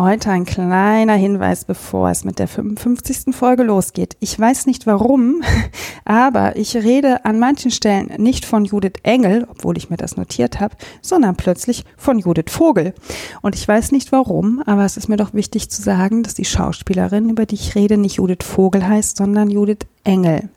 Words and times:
Heute 0.00 0.30
ein 0.30 0.44
kleiner 0.44 1.14
Hinweis, 1.14 1.64
bevor 1.64 2.08
es 2.08 2.22
mit 2.22 2.38
der 2.38 2.46
55. 2.46 3.34
Folge 3.34 3.64
losgeht. 3.64 4.16
Ich 4.20 4.38
weiß 4.38 4.66
nicht 4.66 4.86
warum, 4.86 5.42
aber 6.04 6.54
ich 6.54 6.76
rede 6.76 7.24
an 7.24 7.40
manchen 7.40 7.72
Stellen 7.72 8.12
nicht 8.16 8.44
von 8.44 8.64
Judith 8.64 9.00
Engel, 9.02 9.48
obwohl 9.50 9.76
ich 9.76 9.90
mir 9.90 9.96
das 9.96 10.16
notiert 10.16 10.60
habe, 10.60 10.76
sondern 11.02 11.34
plötzlich 11.34 11.84
von 11.96 12.20
Judith 12.20 12.52
Vogel. 12.52 12.94
Und 13.42 13.56
ich 13.56 13.66
weiß 13.66 13.90
nicht 13.90 14.12
warum, 14.12 14.62
aber 14.66 14.84
es 14.84 14.96
ist 14.96 15.08
mir 15.08 15.16
doch 15.16 15.34
wichtig 15.34 15.68
zu 15.68 15.82
sagen, 15.82 16.22
dass 16.22 16.34
die 16.34 16.44
Schauspielerin, 16.44 17.28
über 17.28 17.44
die 17.44 17.56
ich 17.56 17.74
rede, 17.74 17.96
nicht 17.96 18.18
Judith 18.18 18.46
Vogel 18.46 18.86
heißt, 18.86 19.16
sondern 19.16 19.50
Judith 19.50 19.88
Engel. 20.04 20.48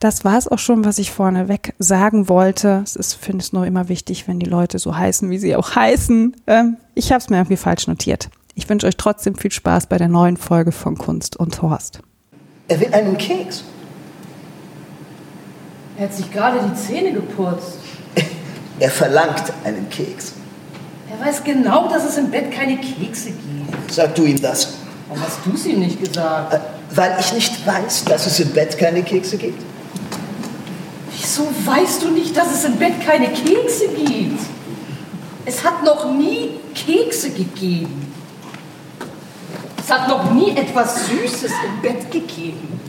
Das 0.00 0.24
war 0.24 0.38
es 0.38 0.48
auch 0.48 0.58
schon, 0.58 0.86
was 0.86 0.98
ich 0.98 1.10
vorneweg 1.10 1.74
sagen 1.78 2.30
wollte. 2.30 2.80
Es 2.82 2.96
ist, 2.96 3.12
finde 3.14 3.44
ich, 3.44 3.52
nur 3.52 3.66
immer 3.66 3.90
wichtig, 3.90 4.26
wenn 4.26 4.38
die 4.38 4.48
Leute 4.48 4.78
so 4.78 4.96
heißen, 4.96 5.28
wie 5.28 5.38
sie 5.38 5.54
auch 5.54 5.74
heißen. 5.76 6.36
Ähm, 6.46 6.78
ich 6.94 7.12
habe 7.12 7.18
es 7.18 7.28
mir 7.28 7.36
irgendwie 7.36 7.58
falsch 7.58 7.86
notiert. 7.86 8.30
Ich 8.54 8.66
wünsche 8.70 8.86
euch 8.86 8.96
trotzdem 8.96 9.34
viel 9.34 9.52
Spaß 9.52 9.86
bei 9.88 9.98
der 9.98 10.08
neuen 10.08 10.38
Folge 10.38 10.72
von 10.72 10.96
Kunst 10.96 11.36
und 11.36 11.60
Horst. 11.60 12.00
Er 12.68 12.80
will 12.80 12.88
einen 12.94 13.18
Keks. 13.18 13.62
Er 15.98 16.04
hat 16.04 16.14
sich 16.14 16.32
gerade 16.32 16.60
die 16.66 16.74
Zähne 16.74 17.12
geputzt. 17.12 17.78
Er 18.78 18.90
verlangt 18.90 19.52
einen 19.64 19.90
Keks. 19.90 20.32
Er 21.10 21.26
weiß 21.26 21.44
genau, 21.44 21.90
dass 21.90 22.04
es 22.08 22.16
im 22.16 22.30
Bett 22.30 22.50
keine 22.50 22.78
Kekse 22.78 23.32
gibt. 23.32 23.92
Sag 23.92 24.14
du 24.14 24.24
ihm 24.24 24.40
das. 24.40 24.72
Warum 25.08 25.22
hast 25.22 25.40
du 25.44 25.52
es 25.52 25.66
ihm 25.66 25.80
nicht 25.80 26.02
gesagt? 26.02 26.54
Äh, 26.54 26.60
Weil 26.94 27.14
ich 27.20 27.34
nicht 27.34 27.66
weiß, 27.66 28.06
dass 28.06 28.26
es 28.26 28.40
im 28.40 28.48
Bett 28.50 28.78
keine 28.78 29.02
Kekse 29.02 29.36
gibt. 29.36 29.62
Wieso 31.30 31.46
weißt 31.64 32.02
du 32.02 32.10
nicht, 32.10 32.36
dass 32.36 32.52
es 32.52 32.64
im 32.64 32.76
Bett 32.76 33.00
keine 33.06 33.28
Kekse 33.28 33.86
gibt? 33.94 34.40
Es 35.44 35.62
hat 35.64 35.84
noch 35.84 36.12
nie 36.12 36.50
Kekse 36.74 37.30
gegeben. 37.30 38.12
Es 39.78 39.88
hat 39.88 40.08
noch 40.08 40.32
nie 40.32 40.50
etwas 40.56 41.06
Süßes 41.06 41.52
im 41.64 41.82
Bett 41.82 42.10
gegeben. 42.10 42.80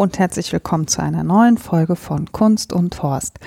Und 0.00 0.18
herzlich 0.18 0.50
willkommen 0.50 0.86
zu 0.86 1.02
einer 1.02 1.22
neuen 1.22 1.58
Folge 1.58 1.94
von 1.94 2.32
Kunst 2.32 2.72
und 2.72 3.02
Horst. 3.02 3.38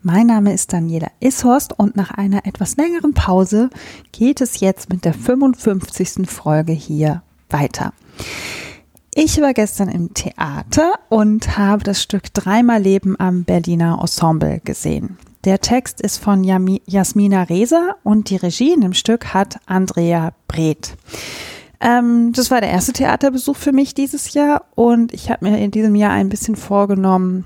Mein 0.00 0.28
Name 0.28 0.54
ist 0.54 0.72
Daniela 0.72 1.08
Ishorst 1.20 1.78
und 1.78 1.96
nach 1.96 2.12
einer 2.12 2.46
etwas 2.46 2.78
längeren 2.78 3.12
Pause 3.12 3.68
geht 4.10 4.40
es 4.40 4.60
jetzt 4.60 4.88
mit 4.88 5.04
der 5.04 5.12
55. 5.12 6.26
Folge 6.26 6.72
hier 6.72 7.22
weiter. 7.50 7.92
Ich 9.14 9.38
war 9.42 9.52
gestern 9.52 9.90
im 9.90 10.14
Theater 10.14 10.94
und 11.10 11.58
habe 11.58 11.84
das 11.84 12.02
Stück 12.02 12.32
Dreimal 12.32 12.80
Leben 12.80 13.20
am 13.20 13.44
Berliner 13.44 13.98
Ensemble 14.00 14.62
gesehen. 14.64 15.18
Der 15.44 15.60
Text 15.60 16.00
ist 16.00 16.16
von 16.16 16.42
Jasmina 16.42 17.42
Reser 17.42 17.96
und 18.02 18.30
die 18.30 18.36
Regie 18.36 18.72
in 18.72 18.80
dem 18.80 18.94
Stück 18.94 19.34
hat 19.34 19.60
Andrea 19.66 20.32
Breth. 20.46 20.96
Ähm, 21.80 22.32
das 22.32 22.50
war 22.50 22.60
der 22.60 22.70
erste 22.70 22.92
Theaterbesuch 22.92 23.56
für 23.56 23.72
mich 23.72 23.94
dieses 23.94 24.32
Jahr 24.34 24.64
und 24.74 25.12
ich 25.12 25.30
habe 25.30 25.48
mir 25.48 25.58
in 25.58 25.70
diesem 25.70 25.94
Jahr 25.94 26.12
ein 26.12 26.28
bisschen 26.28 26.56
vorgenommen, 26.56 27.44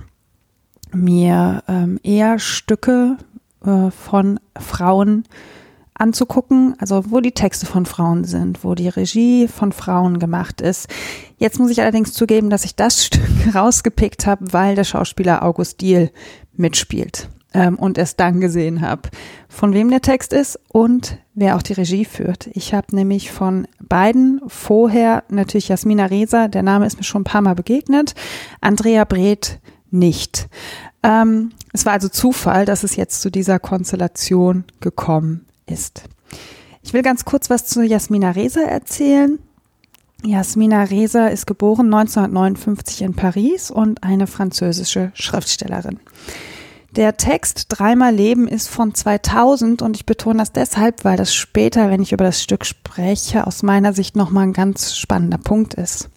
mir 0.93 1.63
ähm, 1.69 1.99
eher 2.03 2.39
Stücke 2.39 3.19
äh, 3.65 3.91
von 3.91 4.41
Frauen 4.59 5.25
anzugucken, 5.95 6.75
also 6.79 7.11
wo 7.11 7.21
die 7.21 7.33
Texte 7.33 7.67
von 7.67 7.85
Frauen 7.85 8.25
sind, 8.25 8.65
wo 8.65 8.75
die 8.75 8.89
Regie 8.89 9.49
von 9.49 9.73
Frauen 9.73 10.19
gemacht 10.19 10.61
ist. 10.61 10.89
Jetzt 11.37 11.59
muss 11.59 11.71
ich 11.71 11.81
allerdings 11.83 12.15
zugeben, 12.15 12.49
dass 12.49 12.65
ich 12.65 12.75
das 12.75 13.05
Stück 13.07 13.55
rausgepickt 13.55 14.27
habe, 14.27 14.53
weil 14.53 14.75
der 14.75 14.85
Schauspieler 14.85 15.43
August 15.43 15.81
Diel 15.83 16.11
mitspielt 16.55 17.29
ähm, 17.55 17.77
und 17.79 17.99
erst 17.99 18.21
dann 18.21 18.41
gesehen 18.41 18.81
habe, 18.81 19.11
von 19.49 19.73
wem 19.73 19.91
der 19.91 20.01
Text 20.01 20.33
ist 20.33 20.59
und 20.69 21.19
wer 21.35 21.57
auch 21.57 21.63
die 21.63 21.75
Regie 21.75 22.05
führt. 22.05 22.49
Ich 22.53 22.75
habe 22.75 22.95
nämlich 22.95 23.31
von 23.31 23.67
beiden 23.81 24.41
vorher 24.47 25.25
natürlich 25.29 25.69
Jasmina 25.69 26.07
Reza, 26.07 26.49
der 26.49 26.63
Name 26.63 26.87
ist 26.87 26.97
mir 26.97 27.05
schon 27.05 27.23
ein 27.23 27.25
paar 27.25 27.43
Mal 27.43 27.55
begegnet, 27.55 28.15
Andrea 28.61 29.05
Breth 29.05 29.59
nicht. 29.91 30.49
Ähm, 31.03 31.53
es 31.73 31.87
war 31.87 31.93
also 31.95 32.09
Zufall, 32.09 32.65
dass 32.65 32.85
es 32.85 32.97
jetzt 32.97 33.21
zu 33.21 33.31
dieser 33.31 33.59
Konstellation 33.59 34.65
gekommen 34.81 35.47
ist. 35.67 36.05
Ich 36.83 36.93
will 36.93 37.03
ganz 37.03 37.25
kurz 37.25 37.51
was 37.51 37.67
zu 37.67 37.83
Jasmina 37.83 38.31
Reza 38.31 38.63
erzählen. 38.63 39.39
Jasmina 40.25 40.85
Reza 40.85 41.29
ist 41.29 41.47
geboren 41.47 41.93
1959 41.93 43.03
in 43.03 43.15
Paris 43.15 43.71
und 43.71 44.05
eine 44.05 44.27
französische 44.27 45.11
Schriftstellerin. 45.15 45.99
Der 46.97 47.17
Text 47.17 47.67
Dreimal 47.71 48.15
Leben 48.15 48.47
ist 48.47 48.69
von 48.69 48.95
2000 48.95 49.81
und 49.81 49.97
ich 49.97 50.05
betone 50.05 50.41
das 50.41 50.53
deshalb, 50.53 51.05
weil 51.07 51.17
das 51.17 51.35
später, 51.35 51.89
wenn 51.89 52.03
ich 52.03 52.13
über 52.13 52.25
das 52.25 52.43
Stück 52.43 52.67
spreche, 52.67 53.47
aus 53.47 53.63
meiner 53.63 53.95
Sicht 53.95 54.15
nochmal 54.15 54.45
ein 54.45 54.53
ganz 54.53 54.99
spannender 54.99 55.39
Punkt 55.39 55.73
ist. 55.73 56.11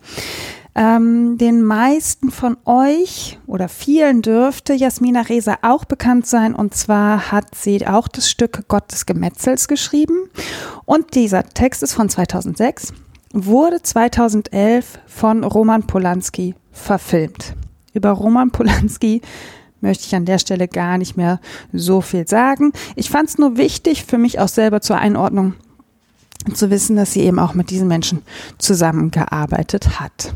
Ähm, 0.76 1.38
den 1.38 1.64
meisten 1.64 2.30
von 2.30 2.58
euch 2.66 3.40
oder 3.48 3.70
vielen 3.70 4.22
dürfte 4.22 4.74
Jasmina 4.74 5.22
Reza 5.22 5.60
auch 5.62 5.86
bekannt 5.86 6.28
sein 6.28 6.54
und 6.54 6.76
zwar 6.76 7.32
hat 7.32 7.56
sie 7.56 7.88
auch 7.88 8.10
das 8.10 8.30
Stück 8.30 8.68
Gott 8.68 8.92
des 8.92 9.06
Gemetzels 9.06 9.70
geschrieben 9.70 10.30
und 10.84 11.16
dieser 11.16 11.44
Text 11.46 11.84
ist 11.84 11.94
von 11.94 12.10
2006, 12.10 12.92
wurde 13.32 13.82
2011 13.82 15.00
von 15.08 15.46
Roman 15.46 15.88
Polanski 15.88 16.54
verfilmt. 16.74 17.56
Über 17.94 18.10
Roman 18.10 18.52
Polanski 18.52 19.22
möchte 19.86 20.06
ich 20.06 20.16
an 20.16 20.26
der 20.26 20.40
Stelle 20.40 20.68
gar 20.68 20.98
nicht 20.98 21.16
mehr 21.16 21.40
so 21.72 22.02
viel 22.02 22.28
sagen. 22.28 22.74
Ich 22.96 23.10
fand 23.10 23.30
es 23.30 23.38
nur 23.38 23.58
wichtig 23.58 24.06
für 24.06 24.18
mich 24.18 24.40
auch 24.40 24.48
selber 24.48 24.82
zur 24.82 24.98
Einordnung 24.98 25.54
zu 26.54 26.70
wissen, 26.70 26.96
dass 26.96 27.14
sie 27.14 27.22
eben 27.22 27.40
auch 27.40 27.54
mit 27.54 27.70
diesen 27.70 27.88
Menschen 27.88 28.22
zusammengearbeitet 28.58 30.00
hat. 30.00 30.34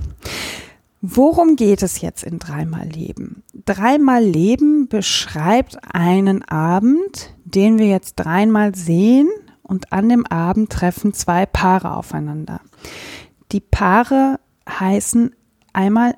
Worum 1.02 1.56
geht 1.56 1.82
es 1.82 2.02
jetzt 2.02 2.24
in 2.24 2.40
Dreimal 2.40 2.88
Leben? 2.88 3.44
Dreimal 3.66 4.24
Leben 4.24 4.88
beschreibt 4.88 5.78
einen 5.94 6.44
Abend, 6.44 7.34
den 7.46 7.78
wir 7.78 7.88
jetzt 7.88 8.16
dreimal 8.16 8.76
sehen 8.76 9.30
und 9.64 9.94
an 9.94 10.10
dem 10.10 10.26
Abend 10.26 10.72
treffen 10.72 11.14
zwei 11.14 11.46
Paare 11.46 11.96
aufeinander. 11.96 12.60
Die 13.52 13.62
Paare 13.62 14.40
heißen 14.68 15.34
einmal 15.72 16.16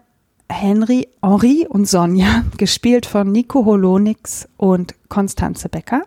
Henry, 0.51 1.07
Henri 1.22 1.67
und 1.67 1.88
Sonja, 1.88 2.44
gespielt 2.57 3.06
von 3.06 3.31
Nico 3.31 3.66
Holonix 3.66 4.47
und 4.57 4.95
Konstanze 5.09 5.69
Becker. 5.69 6.03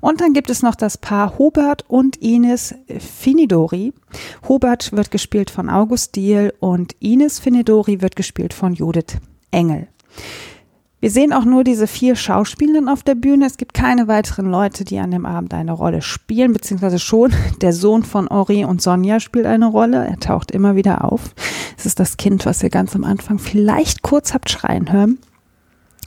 Und 0.00 0.20
dann 0.20 0.32
gibt 0.32 0.50
es 0.50 0.62
noch 0.62 0.74
das 0.74 0.96
Paar 0.96 1.38
Hubert 1.38 1.84
und 1.88 2.16
Ines 2.16 2.74
Finidori. 2.98 3.92
Hubert 4.48 4.92
wird 4.92 5.10
gespielt 5.10 5.50
von 5.50 5.68
August 5.68 6.16
Diehl 6.16 6.54
und 6.60 6.94
Ines 7.00 7.38
Finidori 7.38 8.00
wird 8.00 8.16
gespielt 8.16 8.54
von 8.54 8.74
Judith 8.74 9.18
Engel. 9.50 9.88
Wir 11.02 11.10
sehen 11.10 11.32
auch 11.32 11.44
nur 11.44 11.64
diese 11.64 11.88
vier 11.88 12.14
Schauspielenden 12.14 12.88
auf 12.88 13.02
der 13.02 13.16
Bühne. 13.16 13.46
Es 13.46 13.56
gibt 13.56 13.74
keine 13.74 14.06
weiteren 14.06 14.46
Leute, 14.46 14.84
die 14.84 15.00
an 15.00 15.10
dem 15.10 15.26
Abend 15.26 15.52
eine 15.52 15.72
Rolle 15.72 16.00
spielen, 16.00 16.52
beziehungsweise 16.52 17.00
schon 17.00 17.32
der 17.60 17.72
Sohn 17.72 18.04
von 18.04 18.28
Henri 18.28 18.64
und 18.64 18.80
Sonja 18.80 19.18
spielt 19.18 19.46
eine 19.46 19.66
Rolle. 19.66 20.06
Er 20.06 20.20
taucht 20.20 20.52
immer 20.52 20.76
wieder 20.76 21.04
auf. 21.04 21.34
Es 21.76 21.86
ist 21.86 21.98
das 21.98 22.18
Kind, 22.18 22.46
was 22.46 22.62
ihr 22.62 22.70
ganz 22.70 22.94
am 22.94 23.02
Anfang 23.02 23.40
vielleicht 23.40 24.02
kurz 24.02 24.32
habt 24.32 24.48
schreien 24.48 24.92
hören 24.92 25.18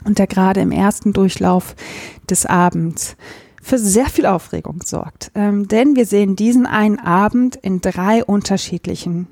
und 0.05 0.17
der 0.17 0.27
gerade 0.27 0.61
im 0.61 0.71
ersten 0.71 1.11
Durchlauf 1.11 1.75
des 2.29 2.45
Abends 2.45 3.17
für 3.61 3.77
sehr 3.77 4.05
viel 4.05 4.25
Aufregung 4.25 4.79
sorgt. 4.81 5.29
Ähm, 5.35 5.67
denn 5.67 5.97
wir 5.97 6.05
sehen 6.05 6.37
diesen 6.37 6.65
einen 6.65 6.99
Abend 6.99 7.57
in 7.57 7.81
drei 7.81 8.23
unterschiedlichen, 8.23 9.27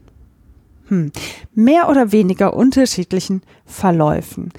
hm, 0.90 1.14
mehr 1.56 1.88
oder 1.88 2.12
weniger 2.12 2.54
unterschiedlichen 2.54 3.44
Verläufen. 3.64 4.52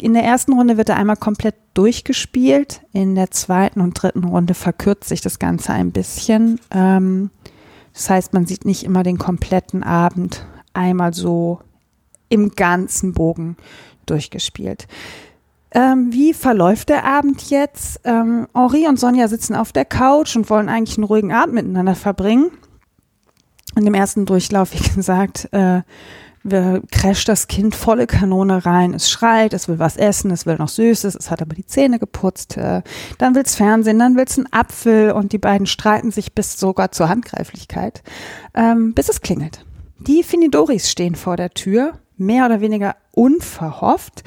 In 0.00 0.12
der 0.14 0.24
ersten 0.24 0.52
Runde 0.52 0.76
wird 0.76 0.88
er 0.88 0.96
einmal 0.96 1.16
komplett 1.16 1.54
durchgespielt. 1.74 2.82
In 2.92 3.14
der 3.14 3.30
zweiten 3.30 3.80
und 3.80 3.94
dritten 3.94 4.24
Runde 4.24 4.54
verkürzt 4.54 5.08
sich 5.08 5.20
das 5.20 5.38
Ganze 5.38 5.72
ein 5.72 5.92
bisschen. 5.92 6.60
Ähm, 6.70 7.30
das 7.92 8.10
heißt, 8.10 8.32
man 8.32 8.46
sieht 8.46 8.64
nicht 8.64 8.82
immer 8.82 9.02
den 9.02 9.18
kompletten 9.18 9.82
Abend 9.82 10.46
einmal 10.72 11.14
so 11.14 11.60
im 12.28 12.50
ganzen 12.50 13.12
Bogen 13.12 13.56
durchgespielt. 14.06 14.88
Ähm, 15.70 16.12
wie 16.12 16.34
verläuft 16.34 16.88
der 16.88 17.04
Abend 17.04 17.50
jetzt? 17.50 18.00
Ähm, 18.04 18.46
Henri 18.54 18.86
und 18.86 18.98
Sonja 18.98 19.28
sitzen 19.28 19.54
auf 19.54 19.72
der 19.72 19.84
Couch 19.84 20.36
und 20.36 20.50
wollen 20.50 20.68
eigentlich 20.68 20.98
einen 20.98 21.04
ruhigen 21.04 21.32
Abend 21.32 21.54
miteinander 21.54 21.94
verbringen. 21.94 22.50
In 23.76 23.84
dem 23.84 23.94
ersten 23.94 24.26
Durchlauf, 24.26 24.72
wie 24.72 24.94
gesagt, 24.94 25.48
äh, 25.52 25.82
wir 26.44 26.82
crasht 26.92 27.28
das 27.28 27.48
Kind 27.48 27.74
volle 27.74 28.06
Kanone 28.06 28.66
rein. 28.66 28.92
Es 28.92 29.10
schreit, 29.10 29.54
es 29.54 29.66
will 29.66 29.78
was 29.78 29.96
essen, 29.96 30.30
es 30.30 30.44
will 30.44 30.56
noch 30.56 30.68
Süßes, 30.68 31.14
es 31.14 31.30
hat 31.30 31.40
aber 31.40 31.54
die 31.54 31.66
Zähne 31.66 31.98
geputzt. 31.98 32.58
Äh, 32.58 32.82
dann 33.16 33.34
will's 33.34 33.56
Fernsehen, 33.56 33.98
dann 33.98 34.16
will's 34.16 34.36
einen 34.36 34.52
Apfel 34.52 35.12
und 35.12 35.32
die 35.32 35.38
beiden 35.38 35.66
streiten 35.66 36.10
sich 36.10 36.34
bis 36.34 36.60
sogar 36.60 36.92
zur 36.92 37.08
Handgreiflichkeit, 37.08 38.02
ähm, 38.54 38.92
bis 38.92 39.08
es 39.08 39.22
klingelt. 39.22 39.64
Die 39.98 40.22
Finidoris 40.22 40.90
stehen 40.90 41.14
vor 41.14 41.38
der 41.38 41.50
Tür, 41.50 41.94
mehr 42.18 42.44
oder 42.44 42.60
weniger 42.60 42.96
unverhofft. 43.12 44.22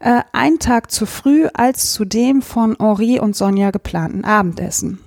Äh, 0.00 0.22
ein 0.32 0.58
Tag 0.58 0.90
zu 0.90 1.06
früh 1.06 1.46
als 1.54 1.92
zu 1.92 2.04
dem 2.04 2.42
von 2.42 2.76
Henri 2.76 3.20
und 3.20 3.36
Sonja 3.36 3.70
geplanten 3.70 4.24
Abendessen. 4.24 4.98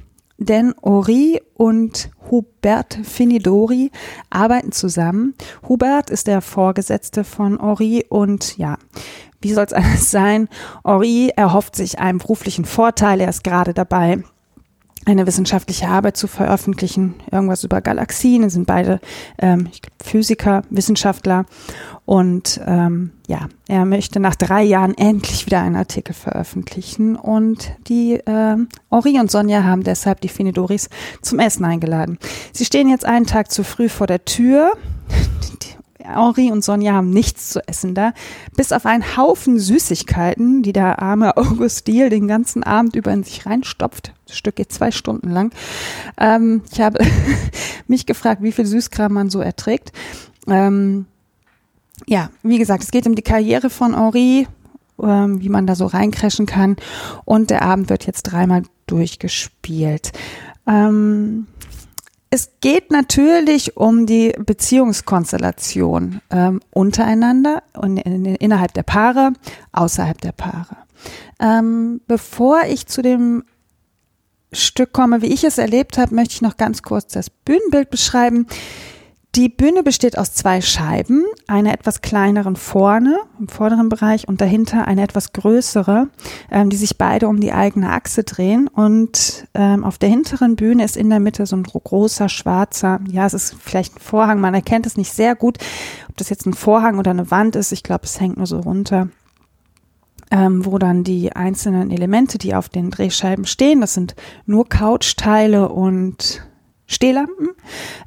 Denn 0.45 0.75
Ori 0.80 1.42
und 1.56 2.12
Hubert 2.30 3.00
Finidori 3.03 3.89
arbeiten 4.30 4.71
zusammen. 4.71 5.33
Hubert 5.68 6.12
ist 6.12 6.27
der 6.27 6.42
Vorgesetzte 6.42 7.24
von 7.24 7.57
Ori 7.59 8.06
und 8.09 8.56
ja, 8.59 8.77
wie 9.42 9.53
soll 9.53 9.65
es 9.65 9.74
anders 9.74 10.12
sein? 10.12 10.47
Ori 10.83 11.31
erhofft 11.36 11.75
sich 11.75 11.97
einen 11.97 12.19
beruflichen 12.19 12.65
Vorteil. 12.65 13.21
Er 13.21 13.30
ist 13.30 13.44
gerade 13.44 13.74
dabei, 13.74 14.24
eine 15.06 15.28
wissenschaftliche 15.28 15.88
Arbeit 15.88 16.18
zu 16.18 16.28
veröffentlichen, 16.28 17.16
irgendwas 17.31 17.63
über 17.63 17.81
Galaxien. 17.81 18.44
Es 18.44 18.54
sind 18.54 18.66
beide 18.66 19.00
ähm, 19.38 19.69
ich 19.72 19.81
glaub, 19.81 19.94
Physiker, 20.04 20.63
Wissenschaftler. 20.69 21.46
Und 22.06 22.60
ähm, 22.66 23.12
ja, 23.28 23.48
er 23.68 23.86
möchte 23.86 24.19
nach 24.19 24.36
drei 24.36 24.63
Jahren 24.63 24.96
endlich 24.96 25.46
wieder 25.46 25.62
einen 25.62 25.75
Artikel 25.75 26.13
veröffentlichen. 26.13 27.16
Und 27.16 27.72
die 27.88 28.13
äh, 28.13 28.57
Ori 28.90 29.19
und 29.19 29.31
Sonja 29.31 29.63
haben 29.63 29.84
deshalb 29.84 30.22
die 30.22 30.30
Finidoris 30.30 30.90
zum 31.22 31.40
Essen 31.40 31.66
eingeladen. 31.66 32.18
Sie 32.52 32.66
stehen 32.66 32.90
jetzt 32.90 33.06
einen 33.06 33.25
Tag 33.25 33.52
zu 33.52 33.63
früh 33.63 33.90
vor 33.90 34.07
der 34.07 34.25
Tür. 34.25 34.74
Henri 36.07 36.52
und 36.52 36.63
Sonja 36.63 36.94
haben 36.94 37.10
nichts 37.10 37.50
zu 37.50 37.68
essen 37.68 37.96
da, 37.96 38.13
bis 38.56 38.72
auf 38.72 38.86
einen 38.86 39.18
Haufen 39.18 39.60
Süßigkeiten, 39.60 40.63
die 40.63 40.74
der 40.74 41.02
arme 41.02 41.38
August 41.38 41.88
Diel 41.88 42.10
den 42.10 42.28
ganzen 42.28 42.63
Abend 42.63 42.96
über 42.96 43.12
in 43.12 43.24
sich 43.24 43.46
reinstopft. 43.46 44.13
Das 44.28 44.38
Stück 44.38 44.56
geht 44.56 44.72
zwei 44.72 44.92
Stunden 44.92 45.30
lang. 45.30 45.52
Ähm, 46.18 46.62
ich 46.72 46.81
habe 46.81 47.00
mich 47.88 48.06
gefragt, 48.06 48.42
wie 48.42 48.52
viel 48.52 48.66
Süßkram 48.66 49.13
man 49.13 49.30
so 49.30 49.40
erträgt. 49.40 49.92
Ähm, 50.48 51.06
ja, 52.07 52.30
wie 52.44 52.57
gesagt, 52.57 52.84
es 52.84 52.92
geht 52.92 53.07
um 53.07 53.16
die 53.16 53.22
Karriere 53.22 53.69
von 53.69 53.96
Henri, 53.96 54.48
ähm, 55.02 55.42
wie 55.42 55.50
man 55.50 55.68
da 55.68 55.75
so 55.75 55.86
reincrashen 55.86 56.46
kann. 56.46 56.75
Und 57.24 57.50
der 57.50 57.62
Abend 57.62 57.90
wird 57.90 58.06
jetzt 58.06 58.24
dreimal 58.24 58.63
durchgespielt. 58.88 60.12
Ähm, 60.68 61.48
es 62.36 62.52
geht 62.60 62.92
natürlich 62.92 63.78
um 63.78 64.06
die 64.06 64.34
Beziehungskonstellation 64.38 66.20
ähm, 66.30 66.60
untereinander 66.72 67.64
und 67.78 67.96
in, 67.96 68.26
in, 68.26 68.36
innerhalb 68.36 68.74
der 68.74 68.84
Paare, 68.84 69.32
außerhalb 69.72 70.20
der 70.20 70.34
Paare. 70.34 70.76
Ähm, 71.40 72.02
bevor 72.08 72.64
ich 72.68 72.88
zu 72.88 73.02
dem 73.02 73.46
Stück 74.52 74.92
komme, 74.92 75.22
wie 75.22 75.34
ich 75.34 75.46
es 75.46 75.58
erlebt 75.58 75.98
habe, 75.98 76.14
möchte 76.14 76.34
ich 76.34 76.42
noch 76.42 76.58
ganz 76.58 76.82
kurz 76.82 77.08
das 77.08 77.30
Bühnenbild 77.30 77.90
beschreiben. 77.90 78.48
Die 79.36 79.50
Bühne 79.50 79.84
besteht 79.84 80.18
aus 80.18 80.32
zwei 80.32 80.62
Scheiben, 80.62 81.26
einer 81.46 81.74
etwas 81.74 82.02
kleineren 82.02 82.56
vorne 82.56 83.18
im 83.38 83.50
vorderen 83.50 83.90
Bereich 83.90 84.30
und 84.30 84.40
dahinter 84.40 84.88
eine 84.88 85.04
etwas 85.04 85.34
größere, 85.34 86.08
ähm, 86.50 86.70
die 86.70 86.78
sich 86.78 86.98
beide 86.98 87.28
um 87.28 87.42
die 87.42 87.52
eigene 87.52 87.92
Achse 87.92 88.24
drehen. 88.24 88.70
Und 88.70 89.46
ähm, 89.54 89.84
auf 89.84 89.98
der 89.98 90.08
hinteren 90.08 90.56
Bühne 90.56 90.86
ist 90.86 90.96
in 90.96 91.10
der 91.10 91.20
Mitte 91.20 91.46
so 91.46 91.58
ein 91.58 91.64
großer 91.64 92.30
schwarzer, 92.30 93.02
ja, 93.10 93.26
es 93.26 93.34
ist 93.34 93.56
vielleicht 93.60 93.98
ein 93.98 94.00
Vorhang, 94.00 94.40
man 94.40 94.54
erkennt 94.54 94.86
es 94.86 94.96
nicht 94.96 95.12
sehr 95.12 95.36
gut, 95.36 95.58
ob 96.08 96.16
das 96.16 96.30
jetzt 96.30 96.46
ein 96.46 96.54
Vorhang 96.54 96.98
oder 96.98 97.12
eine 97.12 97.30
Wand 97.30 97.58
ist. 97.58 97.74
Ich 97.74 97.84
glaube, 97.84 98.06
es 98.06 98.22
hängt 98.22 98.38
nur 98.38 98.48
so 98.48 98.62
runter. 98.62 99.10
Ähm, 100.31 100.66
wo 100.66 100.80
dann 100.80 101.04
die 101.04 101.34
einzelnen 101.34 101.92
Elemente, 101.92 102.38
die 102.38 102.56
auf 102.56 102.70
den 102.70 102.90
Drehscheiben 102.90 103.46
stehen, 103.46 103.81
das 103.81 103.94
sind 103.94 104.16
nur 104.46 104.68
Couchteile 104.68 105.70
und 105.70 106.42
Stehlampen 106.88 107.50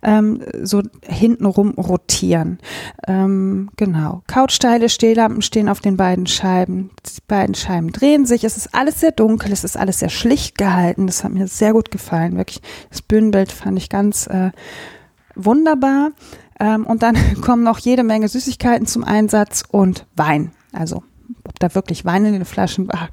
ähm, 0.02 0.42
so 0.62 0.82
hintenrum 1.02 1.70
rotieren. 1.72 2.58
Ähm, 3.06 3.70
genau. 3.76 4.22
Couchteile, 4.26 4.88
Stehlampen 4.88 5.42
stehen 5.42 5.68
auf 5.68 5.80
den 5.80 5.96
beiden 5.96 6.26
Scheiben. 6.26 6.90
Die 7.04 7.20
beiden 7.26 7.54
Scheiben 7.54 7.92
drehen 7.92 8.24
sich. 8.24 8.44
Es 8.44 8.56
ist 8.56 8.74
alles 8.74 9.00
sehr 9.00 9.12
dunkel, 9.12 9.52
es 9.52 9.64
ist 9.64 9.76
alles 9.76 9.98
sehr 9.98 10.10
schlicht 10.10 10.56
gehalten. 10.58 11.06
Das 11.06 11.24
hat 11.24 11.32
mir 11.32 11.48
sehr 11.48 11.72
gut 11.72 11.90
gefallen. 11.90 12.36
Wirklich, 12.36 12.60
das 12.90 13.02
Bühnenbild 13.02 13.50
fand 13.50 13.78
ich 13.78 13.88
ganz 13.88 14.26
äh, 14.28 14.50
wunderbar. 15.34 16.12
Ähm, 16.60 16.86
und 16.86 17.02
dann 17.02 17.16
kommen 17.40 17.64
noch 17.64 17.78
jede 17.78 18.04
Menge 18.04 18.28
Süßigkeiten 18.28 18.86
zum 18.86 19.04
Einsatz 19.04 19.64
und 19.68 20.06
Wein. 20.14 20.52
Also 20.72 21.02
ob 21.44 21.58
da 21.58 21.74
wirklich 21.74 22.04
Wein 22.04 22.24
in 22.26 22.32
den 22.34 22.44
Flaschen 22.44 22.88
war, 22.88 23.08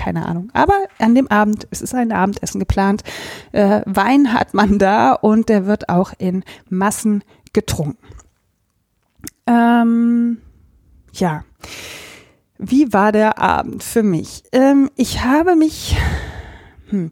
keine 0.00 0.24
Ahnung. 0.24 0.48
Aber 0.54 0.74
an 0.98 1.14
dem 1.14 1.28
Abend, 1.28 1.68
es 1.70 1.82
ist 1.82 1.94
ein 1.94 2.10
Abendessen 2.10 2.58
geplant, 2.58 3.04
äh, 3.52 3.82
Wein 3.84 4.32
hat 4.32 4.54
man 4.54 4.78
da 4.78 5.12
und 5.12 5.50
der 5.50 5.66
wird 5.66 5.90
auch 5.90 6.14
in 6.16 6.42
Massen 6.70 7.22
getrunken. 7.52 7.98
Ähm, 9.46 10.38
ja, 11.12 11.44
wie 12.56 12.92
war 12.94 13.12
der 13.12 13.38
Abend 13.38 13.82
für 13.82 14.02
mich? 14.02 14.44
Ähm, 14.52 14.88
ich 14.96 15.22
habe 15.22 15.54
mich, 15.54 15.98
hm, 16.88 17.10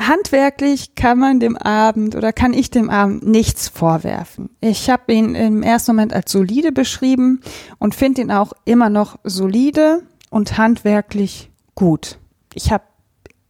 handwerklich 0.00 0.94
kann 0.94 1.18
man 1.18 1.40
dem 1.40 1.56
Abend 1.56 2.14
oder 2.14 2.32
kann 2.32 2.52
ich 2.52 2.70
dem 2.70 2.88
Abend 2.88 3.26
nichts 3.26 3.68
vorwerfen. 3.68 4.50
Ich 4.60 4.90
habe 4.90 5.12
ihn 5.12 5.34
im 5.34 5.64
ersten 5.64 5.92
Moment 5.92 6.12
als 6.12 6.30
solide 6.30 6.70
beschrieben 6.70 7.40
und 7.78 7.96
finde 7.96 8.22
ihn 8.22 8.30
auch 8.30 8.52
immer 8.64 8.90
noch 8.90 9.18
solide 9.24 10.02
und 10.30 10.56
handwerklich 10.56 11.51
gut. 11.74 12.18
Ich 12.54 12.70
habe 12.72 12.84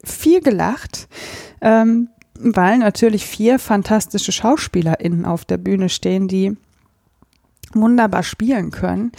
viel 0.04 0.40
gelacht, 0.40 1.08
ähm, 1.60 2.08
weil 2.34 2.78
natürlich 2.78 3.26
vier 3.26 3.58
fantastische 3.58 4.32
SchauspielerInnen 4.32 5.24
auf 5.24 5.44
der 5.44 5.58
Bühne 5.58 5.88
stehen, 5.88 6.28
die 6.28 6.56
wunderbar 7.72 8.22
spielen 8.22 8.70
können. 8.70 9.12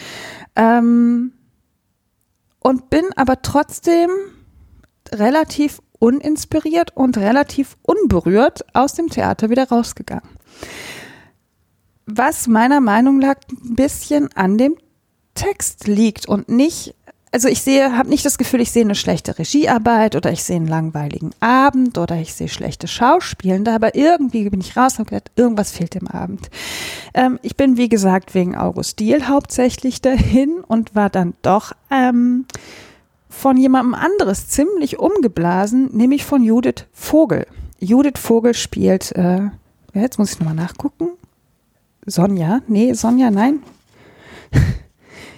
Ähm, 0.55 1.33
und 2.59 2.89
bin 2.89 3.05
aber 3.15 3.41
trotzdem 3.41 4.09
relativ 5.11 5.81
uninspiriert 5.99 6.95
und 6.95 7.17
relativ 7.17 7.77
unberührt 7.81 8.65
aus 8.73 8.93
dem 8.93 9.09
Theater 9.09 9.49
wieder 9.49 9.67
rausgegangen. 9.67 10.29
Was 12.05 12.47
meiner 12.47 12.81
Meinung 12.81 13.19
nach 13.19 13.35
ein 13.49 13.75
bisschen 13.75 14.29
an 14.33 14.57
dem 14.57 14.75
Text 15.33 15.87
liegt 15.87 16.27
und 16.27 16.49
nicht 16.49 16.95
also 17.33 17.47
ich 17.47 17.63
sehe, 17.63 17.97
habe 17.97 18.09
nicht 18.09 18.25
das 18.25 18.37
Gefühl, 18.37 18.61
ich 18.61 18.71
sehe 18.71 18.83
eine 18.83 18.93
schlechte 18.93 19.39
Regiearbeit 19.39 20.15
oder 20.15 20.31
ich 20.31 20.43
sehe 20.43 20.57
einen 20.57 20.67
langweiligen 20.67 21.31
Abend 21.39 21.97
oder 21.97 22.15
ich 22.15 22.35
sehe 22.35 22.47
schlechte 22.47 22.87
Schauspielende, 22.87 23.71
aber 23.71 23.95
irgendwie 23.95 24.47
bin 24.49 24.61
ich 24.61 24.77
raus 24.77 24.99
und 24.99 25.09
gedacht, 25.09 25.31
irgendwas 25.35 25.71
fehlt 25.71 25.95
im 25.95 26.07
Abend. 26.07 26.51
Ähm, 27.15 27.39
ich 27.41 27.57
bin, 27.57 27.75
wie 27.75 27.89
gesagt, 27.89 28.35
wegen 28.35 28.55
August 28.55 28.99
Diel 28.99 29.27
hauptsächlich 29.27 29.99
dahin 29.99 30.59
und 30.67 30.93
war 30.93 31.09
dann 31.09 31.33
doch 31.41 31.71
ähm, 31.89 32.45
von 33.29 33.57
jemandem 33.57 33.95
anderes 33.95 34.47
ziemlich 34.49 34.99
umgeblasen, 34.99 35.89
nämlich 35.91 36.25
von 36.25 36.43
Judith 36.43 36.85
Vogel. 36.93 37.47
Judith 37.79 38.19
Vogel 38.19 38.53
spielt, 38.53 39.11
äh, 39.13 39.49
jetzt 39.95 40.19
muss 40.19 40.33
ich 40.33 40.39
nochmal 40.39 40.53
nachgucken. 40.53 41.09
Sonja? 42.05 42.61
Nee, 42.67 42.93
Sonja, 42.93 43.31
nein. 43.31 43.63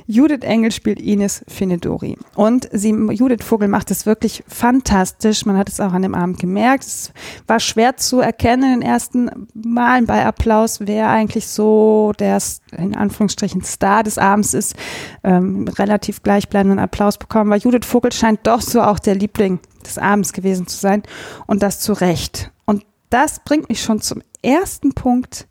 Judith 0.08 0.44
Engel 0.44 0.72
spielt 0.72 1.02
Ines 1.02 1.44
Finedori. 1.48 2.18
Und 2.36 2.70
sie, 2.72 2.92
Judith 2.92 3.44
Vogel 3.44 3.68
macht 3.68 3.90
es 3.90 4.06
wirklich 4.06 4.44
fantastisch. 4.48 5.46
Man 5.46 5.58
hat 5.58 5.70
es 5.70 5.80
auch 5.80 5.94
an 5.94 6.04
dem 6.04 6.14
Abend 6.14 6.40
gemerkt. 6.40 6.84
Es 6.84 7.12
war 7.48 7.60
schwer 7.60 7.98
zu 7.98 8.20
erkennen 8.20 8.74
in 8.74 8.80
den 8.82 8.90
ersten 8.90 9.48
Malen 9.54 10.06
bei 10.06 10.26
Applaus, 10.26 10.80
wer 10.82 11.10
eigentlich 11.10 11.48
so 11.48 12.14
der, 12.20 12.38
in 12.78 12.96
Anführungsstrichen, 12.96 13.64
Star 13.64 14.04
des 14.04 14.18
Abends 14.18 14.54
ist. 14.54 14.76
Ähm, 15.24 15.68
relativ 15.68 16.22
gleichbleibenden 16.22 16.80
Applaus 16.80 17.18
bekommen, 17.18 17.50
weil 17.50 17.60
Judith 17.60 17.86
Vogel 17.86 18.12
scheint 18.12 18.46
doch 18.46 18.62
so 18.62 18.82
auch 18.82 19.00
der 19.00 19.16
Liebling 19.16 19.60
des 19.86 19.98
Abends 19.98 20.34
gewesen 20.34 20.68
zu 20.68 20.78
sein. 20.78 21.02
Und 21.48 21.64
das 21.64 21.80
zu 21.80 21.94
Recht. 21.94 22.52
Und 22.66 22.86
das 23.10 23.40
bringt 23.40 23.70
mich 23.70 23.82
schon 23.82 24.02
zum 24.02 24.22
ersten 24.44 24.94
Punkt 24.94 25.48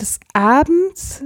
des 0.00 0.18
Abends, 0.32 1.22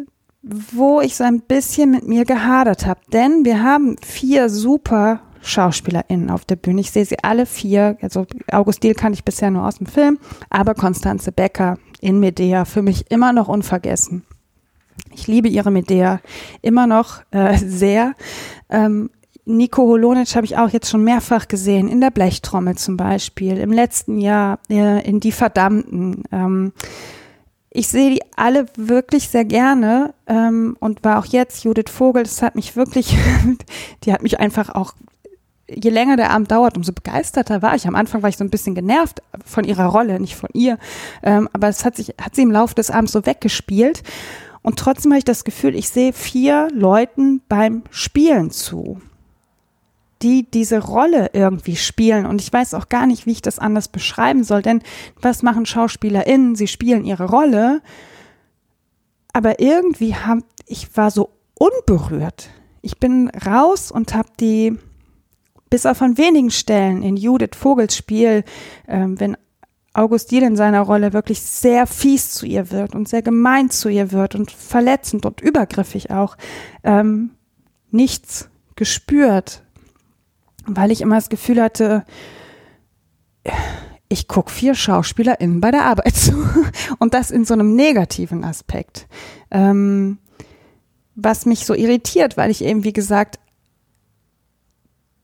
wo 0.49 1.01
ich 1.01 1.17
so 1.17 1.25
ein 1.25 1.41
bisschen 1.41 1.91
mit 1.91 2.07
mir 2.07 2.25
gehadert 2.25 2.87
habe. 2.87 3.01
Denn 3.13 3.45
wir 3.45 3.63
haben 3.63 3.97
vier 4.05 4.49
super 4.49 5.21
SchauspielerInnen 5.43 6.31
auf 6.31 6.45
der 6.45 6.57
Bühne. 6.57 6.81
Ich 6.81 6.91
sehe 6.91 7.05
sie 7.05 7.19
alle 7.23 7.47
vier. 7.47 7.97
Also 8.03 8.27
August 8.51 8.83
Diel 8.83 8.95
kann 8.95 9.13
ich 9.13 9.25
bisher 9.25 9.51
nur 9.51 9.67
aus 9.67 9.79
dem 9.79 9.87
Film, 9.87 10.19
aber 10.51 10.75
Konstanze 10.75 11.33
Becker 11.33 11.79
in 12.01 12.21
Medea 12.21 12.65
für 12.65 12.83
mich 12.83 13.11
immer 13.11 13.33
noch 13.33 13.49
unvergessen. 13.49 14.25
Ich 15.13 15.27
liebe 15.27 15.49
ihre 15.49 15.71
Medea 15.71 16.21
immer 16.63 16.87
noch 16.87 17.23
äh, 17.31 17.57
sehr. 17.57 18.15
Ähm, 18.69 19.11
Nico 19.45 19.83
Holonic 19.83 20.37
habe 20.37 20.45
ich 20.45 20.59
auch 20.59 20.69
jetzt 20.69 20.91
schon 20.91 21.03
mehrfach 21.05 21.49
gesehen, 21.49 21.89
in 21.89 22.01
der 22.03 22.11
Blechtrommel 22.11 22.77
zum 22.77 22.99
Beispiel, 22.99 23.57
im 23.57 23.73
letzten 23.73 24.19
Jahr 24.19 24.59
äh, 24.69 25.03
in 25.09 25.21
Die 25.21 25.33
Verdammten. 25.33 26.25
Ähm, 26.31 26.73
ich 27.79 27.87
sehe 27.87 28.11
die 28.11 28.23
alle 28.35 28.67
wirklich 28.77 29.29
sehr 29.29 29.45
gerne 29.45 30.13
ähm, 30.27 30.77
und 30.81 31.05
war 31.05 31.21
auch 31.21 31.27
jetzt 31.27 31.63
Judith 31.63 31.93
Vogel, 31.93 32.25
das 32.25 32.43
hat 32.43 32.57
mich 32.57 32.75
wirklich, 32.75 33.17
die 34.05 34.13
hat 34.13 34.25
mich 34.25 34.41
einfach 34.41 34.71
auch, 34.71 34.95
je 35.69 35.91
länger 35.91 36.17
der 36.17 36.31
Abend 36.31 36.51
dauert, 36.51 36.77
umso 36.77 36.93
begeisterter 36.93 37.63
war 37.63 37.77
ich. 37.77 37.87
Am 37.87 37.95
Anfang 37.95 38.23
war 38.23 38.31
ich 38.31 38.37
so 38.37 38.43
ein 38.43 38.51
bisschen 38.51 38.75
genervt 38.75 39.23
von 39.45 39.63
ihrer 39.63 39.87
Rolle, 39.87 40.19
nicht 40.19 40.35
von 40.35 40.51
ihr, 40.55 40.77
ähm, 41.23 41.49
aber 41.53 41.69
es 41.69 41.85
hat 41.85 41.95
sich, 41.95 42.17
hat 42.21 42.35
sie 42.35 42.43
im 42.43 42.51
Laufe 42.51 42.75
des 42.75 42.91
Abends 42.91 43.13
so 43.13 43.25
weggespielt. 43.25 44.03
Und 44.63 44.77
trotzdem 44.77 45.13
habe 45.13 45.19
ich 45.19 45.25
das 45.25 45.45
Gefühl, 45.45 45.77
ich 45.77 45.89
sehe 45.89 46.13
vier 46.13 46.67
Leuten 46.73 47.43
beim 47.49 47.85
Spielen 47.91 48.51
zu 48.51 49.01
die 50.23 50.51
diese 50.51 50.81
Rolle 50.85 51.31
irgendwie 51.33 51.77
spielen. 51.77 52.27
Und 52.27 52.41
ich 52.41 52.53
weiß 52.53 52.75
auch 52.75 52.89
gar 52.89 53.07
nicht, 53.07 53.27
wie 53.27 53.33
ich 53.33 53.43
das 53.43 53.59
anders 53.59 53.89
beschreiben 53.89 54.45
soll. 54.45 54.63
Denn 54.63 54.83
was 55.21 55.43
machen 55.43 55.67
SchauspielerInnen? 55.67 56.57
Sie 56.57 56.67
spielen 56.67 57.05
ihre 57.05 57.29
Rolle. 57.29 57.83
Aber 59.33 59.61
irgendwie 59.61 60.15
haben, 60.15 60.45
ich 60.67 60.97
war 60.97 61.11
so 61.11 61.31
unberührt. 61.55 62.51
Ich 62.83 62.99
bin 62.99 63.31
raus 63.31 63.91
und 63.91 64.15
habe 64.15 64.29
die, 64.41 64.77
bis 65.71 65.87
auf 65.87 66.03
an 66.03 66.19
wenigen 66.19 66.51
Stellen 66.51 67.03
in 67.03 67.17
Judith 67.17 67.57
Vogels 67.57 67.97
Spiel, 67.97 68.45
ähm, 68.87 69.21
wenn 69.21 69.37
Augustin 69.93 70.45
in 70.45 70.57
seiner 70.57 70.83
Rolle 70.83 71.13
wirklich 71.13 71.43
sehr 71.43 71.87
fies 71.87 72.31
zu 72.31 72.47
ihr 72.47 72.71
wird 72.71 72.95
und 72.95 73.09
sehr 73.09 73.23
gemein 73.23 73.71
zu 73.71 73.89
ihr 73.89 74.13
wird 74.13 74.35
und 74.35 74.51
verletzend 74.51 75.27
und 75.27 75.41
übergriffig 75.41 76.11
auch, 76.11 76.37
ähm, 76.85 77.31
nichts 77.91 78.49
gespürt, 78.77 79.65
weil 80.69 80.91
ich 80.91 81.01
immer 81.01 81.17
das 81.17 81.29
Gefühl 81.29 81.63
hatte, 81.63 82.05
ich 84.09 84.29
gucke 84.29 84.51
vier 84.51 84.75
SchauspielerInnen 84.75 85.61
bei 85.61 85.71
der 85.71 85.85
Arbeit 85.85 86.17
zu. 86.17 86.33
Und 86.99 87.15
das 87.15 87.31
in 87.31 87.45
so 87.45 87.55
einem 87.55 87.75
negativen 87.75 88.45
Aspekt. 88.45 89.07
Ähm, 89.51 90.19
was 91.15 91.47
mich 91.47 91.67
so 91.67 91.75
irritiert, 91.75 92.37
weil 92.37 92.51
ich 92.51 92.63
eben, 92.63 92.85
wie 92.85 92.93
gesagt, 92.93 93.39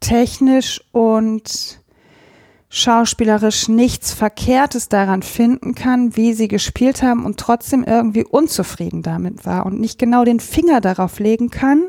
technisch 0.01 0.83
und 0.93 1.81
schauspielerisch 2.69 3.69
nichts 3.69 4.13
Verkehrtes 4.13 4.89
daran 4.89 5.23
finden 5.23 5.77
kann, 5.77 6.17
wie 6.17 6.35
sie 6.35 6.49
gespielt 6.49 7.03
haben 7.03 7.25
und 7.25 7.39
trotzdem 7.39 7.85
irgendwie 7.85 8.25
unzufrieden 8.25 9.03
damit 9.03 9.47
war 9.47 9.65
und 9.65 9.81
nicht 9.81 9.99
genau 9.99 10.25
den 10.25 10.41
Finger 10.41 10.81
darauf 10.81 11.21
legen 11.21 11.51
kann, 11.51 11.85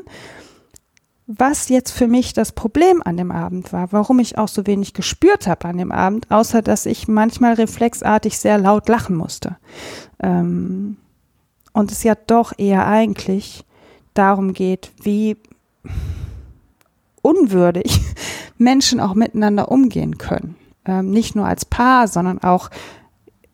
was 1.26 1.68
jetzt 1.68 1.90
für 1.90 2.06
mich 2.06 2.32
das 2.34 2.52
Problem 2.52 3.02
an 3.04 3.16
dem 3.16 3.32
Abend 3.32 3.72
war, 3.72 3.90
warum 3.90 4.20
ich 4.20 4.38
auch 4.38 4.48
so 4.48 4.66
wenig 4.66 4.94
gespürt 4.94 5.48
habe 5.48 5.66
an 5.66 5.76
dem 5.76 5.90
Abend, 5.90 6.30
außer 6.30 6.62
dass 6.62 6.86
ich 6.86 7.08
manchmal 7.08 7.54
reflexartig 7.54 8.38
sehr 8.38 8.58
laut 8.58 8.88
lachen 8.88 9.16
musste. 9.16 9.56
Ähm, 10.22 10.96
und 11.72 11.90
es 11.90 12.04
ja 12.04 12.14
doch 12.14 12.52
eher 12.56 12.86
eigentlich 12.86 13.64
darum 14.14 14.52
geht, 14.52 14.92
wie 15.02 15.36
unwürdig 17.22 18.00
Menschen 18.58 19.00
auch 19.00 19.14
miteinander 19.14 19.70
umgehen 19.70 20.18
können. 20.18 20.54
Ähm, 20.84 21.10
nicht 21.10 21.34
nur 21.34 21.46
als 21.46 21.64
Paar, 21.64 22.06
sondern 22.06 22.38
auch 22.38 22.70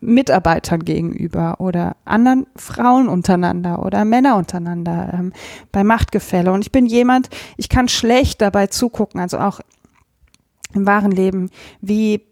Mitarbeitern 0.02 0.84
gegenüber 0.84 1.60
oder 1.60 1.96
anderen 2.04 2.46
Frauen 2.56 3.08
untereinander 3.08 3.84
oder 3.84 4.04
Männer 4.04 4.36
untereinander 4.36 5.12
ähm, 5.14 5.32
bei 5.70 5.84
Machtgefälle. 5.84 6.52
Und 6.52 6.62
ich 6.62 6.72
bin 6.72 6.86
jemand, 6.86 7.30
ich 7.56 7.68
kann 7.68 7.88
schlecht 7.88 8.40
dabei 8.40 8.66
zugucken, 8.66 9.20
also 9.20 9.38
auch 9.38 9.60
im 10.74 10.86
wahren 10.86 11.12
Leben, 11.12 11.50
wie 11.80 12.22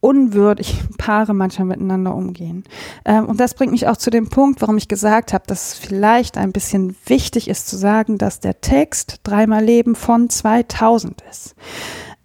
unwürdig 0.00 0.82
Paare 0.98 1.32
manchmal 1.32 1.68
miteinander 1.68 2.14
umgehen. 2.14 2.64
Ähm, 3.04 3.26
und 3.26 3.38
das 3.38 3.54
bringt 3.54 3.72
mich 3.72 3.86
auch 3.86 3.96
zu 3.96 4.10
dem 4.10 4.28
Punkt, 4.28 4.60
warum 4.60 4.76
ich 4.76 4.88
gesagt 4.88 5.32
habe, 5.32 5.44
dass 5.46 5.72
es 5.72 5.78
vielleicht 5.78 6.36
ein 6.36 6.52
bisschen 6.52 6.96
wichtig 7.06 7.48
ist 7.48 7.68
zu 7.68 7.76
sagen, 7.76 8.18
dass 8.18 8.40
der 8.40 8.60
Text 8.60 9.20
Dreimal 9.22 9.64
Leben 9.64 9.94
von 9.94 10.28
2000 10.28 11.22
ist. 11.30 11.54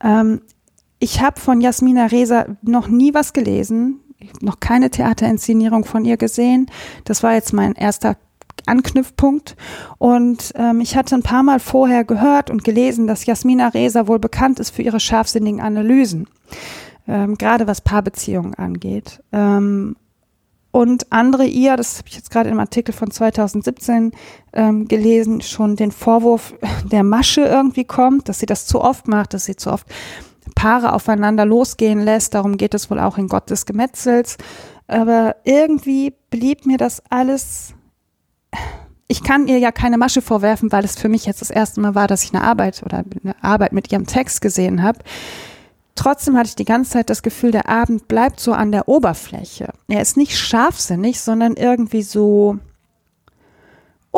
Ähm, 0.04 0.42
ich 1.00 1.22
habe 1.22 1.39
von 1.39 1.62
Jasmina 1.62 2.08
Reza 2.08 2.48
noch 2.63 2.88
nie 2.88 3.13
was 3.13 3.34
gelesen 3.34 4.00
ich 4.20 4.30
habe 4.30 4.46
noch 4.46 4.60
keine 4.60 4.90
Theaterinszenierung 4.90 5.86
von 5.86 6.06
ihr 6.06 6.18
gesehen. 6.18 6.68
Das 7.04 7.24
war 7.24 7.34
jetzt 7.34 7.54
mein 7.54 7.74
erster 7.74 8.18
Anknüpfpunkt. 8.66 9.56
Und 9.98 10.54
ähm, 10.56 10.82
ich 10.82 10.96
hatte 10.96 11.16
ein 11.16 11.24
paar 11.24 11.44
Mal 11.44 11.60
vorher 11.60 12.04
gehört 12.04 12.50
und 12.50 12.64
gelesen, 12.64 13.08
dass 13.08 13.26
Jasmina 13.26 13.70
Reza 13.70 14.08
wohl 14.08 14.20
bekannt 14.20 14.60
ist 14.60 14.72
für 14.72 14.82
ihre 14.82 15.00
scharfsinnigen 15.00 15.62
Analysen, 15.62 16.28
ähm, 17.08 17.38
gerade 17.38 17.68
was 17.68 17.82
Paarbeziehungen 17.82 18.56
angeht. 18.56 19.22
Ähm, 19.32 19.96
und 20.72 21.12
andere 21.12 21.46
ihr, 21.46 21.76
das 21.78 21.98
habe 21.98 22.10
ich 22.10 22.16
jetzt 22.16 22.30
gerade 22.30 22.50
im 22.50 22.60
Artikel 22.60 22.94
von 22.94 23.10
2017 23.10 24.12
ähm, 24.54 24.88
gelesen, 24.88 25.42
schon 25.42 25.76
den 25.76 25.92
Vorwurf 25.92 26.54
der 26.92 27.04
Masche 27.04 27.42
irgendwie 27.42 27.86
kommt, 27.86 28.30
dass 28.30 28.40
sie 28.40 28.46
das 28.46 28.66
zu 28.66 28.82
oft 28.82 29.08
macht, 29.08 29.34
dass 29.34 29.46
sie 29.46 29.56
zu 29.56 29.72
oft 29.72 29.88
Paare 30.58 30.94
aufeinander 30.94 31.46
losgehen 31.46 32.02
lässt. 32.02 32.34
Darum 32.34 32.58
geht 32.58 32.74
es 32.74 32.90
wohl 32.90 33.00
auch 33.00 33.20
in 33.20 33.28
Gott 33.28 33.50
des 33.52 33.68
Gemetzels. 33.68 34.38
Aber 34.88 35.36
irgendwie 35.44 36.16
blieb 36.32 36.66
mir 36.66 36.78
das 36.78 37.04
alles. 37.10 37.76
Ich 39.08 39.24
kann 39.24 39.48
ihr 39.48 39.60
ja 39.60 39.72
keine 39.72 40.00
Masche 40.00 40.24
vorwerfen, 40.24 40.72
weil 40.72 40.84
es 40.84 40.98
für 40.98 41.10
mich 41.10 41.28
jetzt 41.28 41.42
das 41.42 41.52
erste 41.52 41.80
Mal 41.80 41.94
war, 41.94 42.08
dass 42.08 42.24
ich 42.24 42.34
eine 42.34 42.44
Arbeit 42.44 42.82
oder 42.84 43.04
eine 43.24 43.36
Arbeit 43.44 43.72
mit 43.72 43.92
ihrem 43.92 44.08
Text 44.08 44.42
gesehen 44.42 44.82
habe. 44.82 45.00
Trotzdem 45.94 46.36
hatte 46.36 46.50
ich 46.50 46.56
die 46.56 46.66
ganze 46.66 46.92
Zeit 46.92 47.12
das 47.12 47.22
Gefühl, 47.22 47.52
der 47.52 47.70
Abend 47.70 48.08
bleibt 48.08 48.40
so 48.40 48.54
an 48.54 48.72
der 48.72 48.88
Oberfläche. 48.88 49.74
Er 49.88 50.02
ist 50.02 50.18
nicht 50.18 50.38
scharfsinnig, 50.38 51.22
sondern 51.22 51.54
irgendwie 51.54 52.04
so 52.04 52.58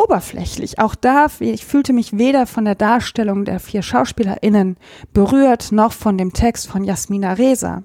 oberflächlich. 0.02 0.78
Auch 0.78 0.94
da, 0.94 1.26
ich 1.40 1.64
fühlte 1.64 1.92
mich 1.92 2.16
weder 2.16 2.46
von 2.46 2.64
der 2.64 2.74
Darstellung 2.74 3.44
der 3.44 3.60
vier 3.60 3.82
SchauspielerInnen 3.82 4.76
berührt, 5.12 5.72
noch 5.72 5.92
von 5.92 6.18
dem 6.18 6.32
Text 6.32 6.68
von 6.68 6.84
Jasmina 6.84 7.34
Reza. 7.34 7.82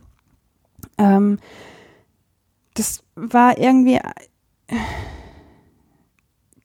Ähm, 0.98 1.40
das 2.76 3.04
war 3.16 3.58
irgendwie 3.58 4.00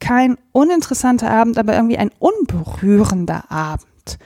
kein 0.01 0.39
uninteressanter 0.53 1.31
Abend, 1.31 1.59
aber 1.59 1.75
irgendwie 1.75 1.99
ein 1.99 2.11
unberührender 2.19 3.51
Abend. 3.51 4.19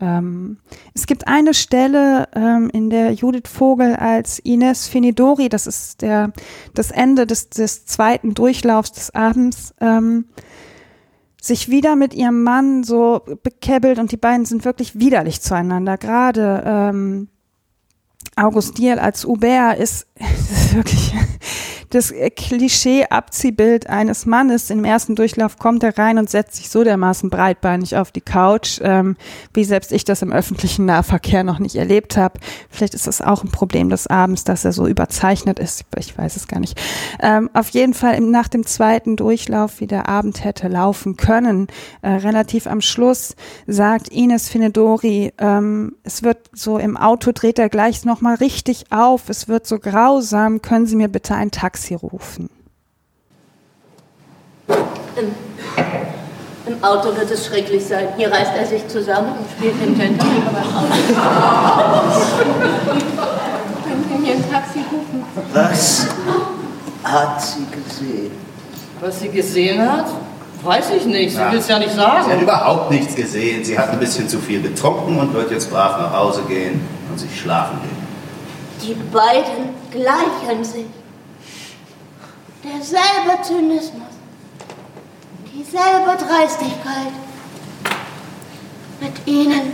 Ähm, 0.00 0.58
es 0.92 1.06
gibt 1.06 1.26
eine 1.26 1.54
Stelle, 1.54 2.28
ähm, 2.34 2.68
in 2.72 2.90
der 2.90 3.12
Judith 3.12 3.48
Vogel 3.48 3.96
als 3.96 4.38
Ines 4.40 4.86
Finidori, 4.86 5.48
das 5.48 5.66
ist 5.66 6.02
der, 6.02 6.32
das 6.74 6.90
Ende 6.90 7.26
des, 7.26 7.48
des 7.48 7.86
zweiten 7.86 8.34
Durchlaufs 8.34 8.92
des 8.92 9.14
Abends, 9.14 9.74
ähm, 9.80 10.26
sich 11.44 11.68
wieder 11.68 11.94
mit 11.94 12.14
ihrem 12.14 12.42
Mann 12.42 12.84
so 12.84 13.20
bekäbbelt 13.42 13.98
und 13.98 14.12
die 14.12 14.16
beiden 14.16 14.46
sind 14.46 14.64
wirklich 14.64 14.98
widerlich 14.98 15.42
zueinander. 15.42 15.98
Gerade 15.98 16.62
ähm, 16.64 17.28
August 18.34 18.78
Diel 18.78 18.98
als 18.98 19.24
Hubert 19.24 19.78
ist, 19.78 20.06
ist 20.50 20.74
wirklich 20.74 21.14
das 21.94 22.12
Klischee-Abziehbild 22.12 23.88
eines 23.88 24.26
Mannes. 24.26 24.70
Im 24.70 24.84
ersten 24.84 25.14
Durchlauf 25.14 25.58
kommt 25.58 25.82
er 25.82 25.96
rein 25.96 26.18
und 26.18 26.28
setzt 26.28 26.56
sich 26.56 26.68
so 26.68 26.82
dermaßen 26.82 27.30
breitbeinig 27.30 27.96
auf 27.96 28.10
die 28.10 28.20
Couch, 28.20 28.80
ähm, 28.82 29.16
wie 29.52 29.64
selbst 29.64 29.92
ich 29.92 30.04
das 30.04 30.22
im 30.22 30.32
öffentlichen 30.32 30.86
Nahverkehr 30.86 31.44
noch 31.44 31.58
nicht 31.58 31.76
erlebt 31.76 32.16
habe. 32.16 32.40
Vielleicht 32.68 32.94
ist 32.94 33.06
das 33.06 33.20
auch 33.20 33.44
ein 33.44 33.50
Problem 33.50 33.90
des 33.90 34.06
Abends, 34.08 34.44
dass 34.44 34.64
er 34.64 34.72
so 34.72 34.86
überzeichnet 34.86 35.58
ist. 35.58 35.84
Ich 35.96 36.16
weiß 36.18 36.36
es 36.36 36.48
gar 36.48 36.58
nicht. 36.58 36.80
Ähm, 37.20 37.48
auf 37.52 37.68
jeden 37.70 37.94
Fall 37.94 38.20
nach 38.20 38.48
dem 38.48 38.66
zweiten 38.66 39.16
Durchlauf, 39.16 39.80
wie 39.80 39.86
der 39.86 40.08
Abend 40.08 40.42
hätte 40.42 40.68
laufen 40.68 41.16
können, 41.16 41.68
äh, 42.02 42.10
relativ 42.10 42.66
am 42.66 42.80
Schluss 42.80 43.36
sagt 43.66 44.08
Ines 44.08 44.48
Finedori, 44.48 45.32
ähm, 45.38 45.94
es 46.02 46.22
wird 46.22 46.38
so 46.52 46.78
im 46.78 46.96
Auto 46.96 47.32
dreht 47.32 47.58
er 47.58 47.68
gleich 47.68 48.04
nochmal 48.04 48.36
richtig 48.36 48.86
auf. 48.90 49.28
Es 49.28 49.48
wird 49.48 49.66
so 49.66 49.78
grausam. 49.78 50.62
Können 50.62 50.86
Sie 50.86 50.96
mir 50.96 51.08
bitte 51.08 51.34
ein 51.34 51.50
Taxi 51.50 51.83
Taxi 51.84 51.94
rufen. 51.94 52.48
Im, 55.16 55.34
Im, 56.66 56.82
Auto 56.82 57.14
wird 57.14 57.30
es 57.30 57.44
schrecklich 57.44 57.84
sein. 57.84 58.08
Hier 58.16 58.32
reißt 58.32 58.52
er 58.56 58.66
sich 58.66 58.88
zusammen 58.88 59.32
und 59.38 59.50
spielt 59.50 59.74
den 59.82 59.98
Gentleman 59.98 60.44
beim 60.46 60.76
Auto. 60.76 60.94
Können 63.84 64.04
Sie 64.08 64.18
mir 64.18 64.32
ein 64.32 64.50
Taxi 64.50 64.78
rufen? 64.90 65.24
Was 65.52 66.08
hat 67.04 67.42
sie 67.42 67.66
gesehen? 67.66 68.30
Was 69.00 69.20
sie 69.20 69.28
gesehen 69.28 69.82
hat? 69.82 70.06
Weiß 70.62 70.90
ich 70.96 71.04
nicht. 71.04 71.36
Sie 71.36 71.42
will 71.42 71.58
es 71.58 71.68
ja 71.68 71.78
nicht 71.78 71.94
sagen. 71.94 72.24
Sie 72.24 72.32
hat 72.32 72.40
überhaupt 72.40 72.90
nichts 72.90 73.14
gesehen. 73.14 73.62
Sie 73.62 73.78
hat 73.78 73.90
ein 73.90 74.00
bisschen 74.00 74.26
zu 74.26 74.38
viel 74.38 74.62
getrunken 74.62 75.18
und 75.18 75.34
wird 75.34 75.50
jetzt 75.50 75.70
brav 75.70 75.98
nach 75.98 76.14
Hause 76.14 76.40
gehen 76.48 76.80
und 77.10 77.20
sich 77.20 77.38
schlafen 77.38 77.78
legen. 77.82 78.06
Die 78.80 78.94
beiden 79.12 79.74
gleichen 79.90 80.64
sich. 80.64 80.86
Derselbe 82.64 83.42
Zynismus. 83.42 84.02
Dieselbe 85.52 86.16
Dreistigkeit. 86.16 87.12
Mit 89.00 89.26
ihnen 89.26 89.72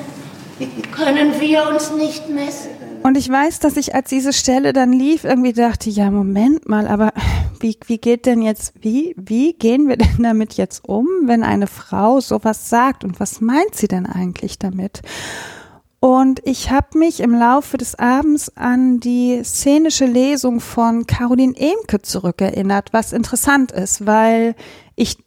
Können 0.93 1.41
wir 1.41 1.69
uns 1.69 1.93
nicht 1.93 2.29
messen? 2.29 2.71
Und 3.03 3.17
ich 3.17 3.31
weiß, 3.31 3.61
dass 3.61 3.77
ich, 3.79 3.95
als 3.95 4.11
diese 4.11 4.33
Stelle 4.33 4.73
dann 4.73 4.93
lief, 4.93 5.25
irgendwie 5.25 5.55
dachte, 5.55 5.89
ja, 5.89 6.11
Moment 6.11 6.69
mal, 6.69 6.87
aber 6.87 7.13
wie, 7.61 7.79
wie 7.87 7.99
geht 7.99 8.27
denn 8.27 8.43
jetzt, 8.43 8.75
wie, 8.81 9.15
wie 9.17 9.55
gehen 9.55 9.89
wir 9.89 9.97
denn 9.97 10.23
damit 10.23 10.55
jetzt 10.55 10.87
um, 10.87 11.07
wenn 11.25 11.43
eine 11.43 11.67
Frau 11.67 12.21
sowas 12.21 12.69
sagt 12.69 13.05
und 13.05 13.21
was 13.21 13.41
meint 13.41 13.75
sie 13.75 13.89
denn 13.89 14.05
eigentlich 14.05 14.59
damit? 14.59 15.01
Und 16.01 16.41
ich 16.45 16.71
habe 16.71 16.99
mich 16.99 17.21
im 17.21 17.35
Laufe 17.35 17.77
des 17.77 17.95
Abends 17.99 18.57
an 18.57 19.01
die 19.01 19.43
szenische 19.45 20.07
Lesung 20.07 20.61
von 20.61 21.07
Caroline 21.07 21.55
Emke 21.55 22.01
zurückerinnert, 22.01 22.95
was 22.95 23.13
interessant 23.13 23.71
ist, 23.71 24.07
weil 24.07 24.55
ich 24.97 25.19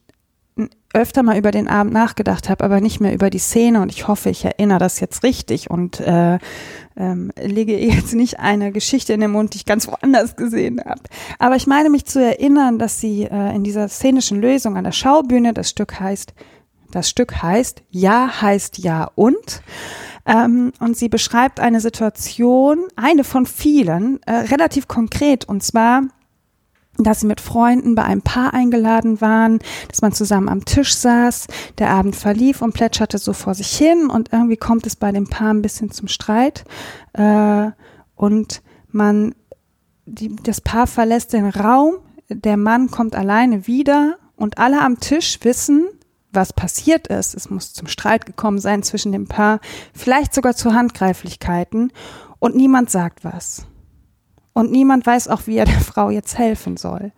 öfter 0.94 1.24
mal 1.24 1.38
über 1.38 1.52
den 1.52 1.68
Abend 1.68 1.94
nachgedacht 1.94 2.50
habe, 2.50 2.64
aber 2.64 2.80
nicht 2.80 3.00
mehr 3.00 3.14
über 3.14 3.30
die 3.30 3.40
Szene 3.40 3.82
und 3.82 3.92
ich 3.92 4.08
hoffe, 4.08 4.30
ich 4.30 4.46
erinnere 4.46 4.78
das 4.78 5.00
jetzt 5.00 5.24
richtig 5.24 5.70
und 5.70 6.00
äh, 6.00 6.38
ähm, 6.96 7.32
lege 7.40 7.78
jetzt 7.80 8.14
nicht 8.14 8.40
eine 8.40 8.72
Geschichte 8.72 9.14
in 9.14 9.22
den 9.22 9.32
Mund, 9.32 9.54
die 9.54 9.58
ich 9.58 9.66
ganz 9.66 9.88
woanders 9.88 10.36
gesehen 10.36 10.80
habe. 10.84 11.02
Aber 11.40 11.56
ich 11.56 11.66
meine 11.66 11.90
mich 11.90 12.06
zu 12.06 12.24
erinnern, 12.24 12.78
dass 12.78 13.00
sie 13.00 13.24
äh, 13.24 13.56
in 13.56 13.64
dieser 13.64 13.88
szenischen 13.90 14.40
Lösung 14.40 14.78
an 14.78 14.84
der 14.84 14.92
Schaubühne, 14.92 15.54
das 15.54 15.70
Stück 15.70 16.00
heißt, 16.00 16.34
das 16.92 17.10
Stück 17.10 17.42
heißt 17.42 17.82
Ja 17.90 18.42
heißt 18.42 18.78
Ja 18.78 19.10
und 19.16 19.64
ähm, 20.26 20.72
und 20.80 20.98
sie 20.98 21.10
beschreibt 21.10 21.60
eine 21.60 21.82
Situation, 21.82 22.86
eine 22.96 23.24
von 23.24 23.46
vielen, 23.46 24.22
äh, 24.24 24.34
relativ 24.34 24.88
konkret. 24.88 25.46
Und 25.46 25.64
zwar 25.64 26.04
dass 26.98 27.22
sie 27.22 27.28
mit 27.28 27.42
Freunden 27.42 27.96
bei 27.96 28.04
einem 28.04 28.22
Paar 28.22 28.54
eingeladen 28.54 29.20
waren, 29.20 29.60
dass 29.90 30.02
man 30.02 30.12
zusammen 30.12 30.50
am 30.50 30.66
Tisch 30.66 30.96
saß, 30.96 31.48
der 31.80 31.90
Abend 31.90 32.16
verlief 32.16 32.62
und 32.62 32.74
plätscherte 32.74 33.18
so 33.18 33.34
vor 33.34 33.56
sich 33.56 33.76
hin 33.76 34.10
und 34.12 34.32
irgendwie 34.32 34.58
kommt 34.58 34.86
es 34.86 34.96
bei 34.96 35.12
dem 35.12 35.28
Paar 35.28 35.52
ein 35.52 35.62
bisschen 35.62 35.90
zum 35.92 36.08
Streit. 36.08 36.66
Äh, 37.14 37.72
und 38.16 38.62
man, 38.92 39.34
die, 40.06 40.36
das 40.36 40.62
Paar 40.62 40.86
verlässt 40.86 41.34
den 41.34 41.50
Raum, 41.50 41.96
der 42.30 42.58
Mann 42.58 42.92
kommt 42.92 43.16
alleine 43.16 43.66
wieder 43.66 44.18
und 44.36 44.60
alle 44.60 44.82
am 44.82 45.00
Tisch 45.00 45.40
wissen, 45.42 45.88
was 46.34 46.54
passiert 46.54 47.08
ist. 47.08 47.36
Es 47.36 47.50
muss 47.50 47.74
zum 47.74 47.88
Streit 47.88 48.26
gekommen 48.26 48.60
sein 48.60 48.84
zwischen 48.84 49.12
dem 49.12 49.28
Paar, 49.28 49.60
vielleicht 49.94 50.34
sogar 50.34 50.56
zu 50.56 50.74
Handgreiflichkeiten 50.74 51.92
und 52.40 52.56
niemand 52.56 52.90
sagt 52.90 53.24
was. 53.24 53.66
Und 54.54 54.72
niemand 54.72 55.06
weiß 55.06 55.28
auch, 55.30 55.48
wie 55.48 55.58
er 55.58 55.66
der 55.66 55.80
Frau 55.80 56.10
jetzt 56.10 56.38
helfen 56.38 56.78
soll. 56.78 57.12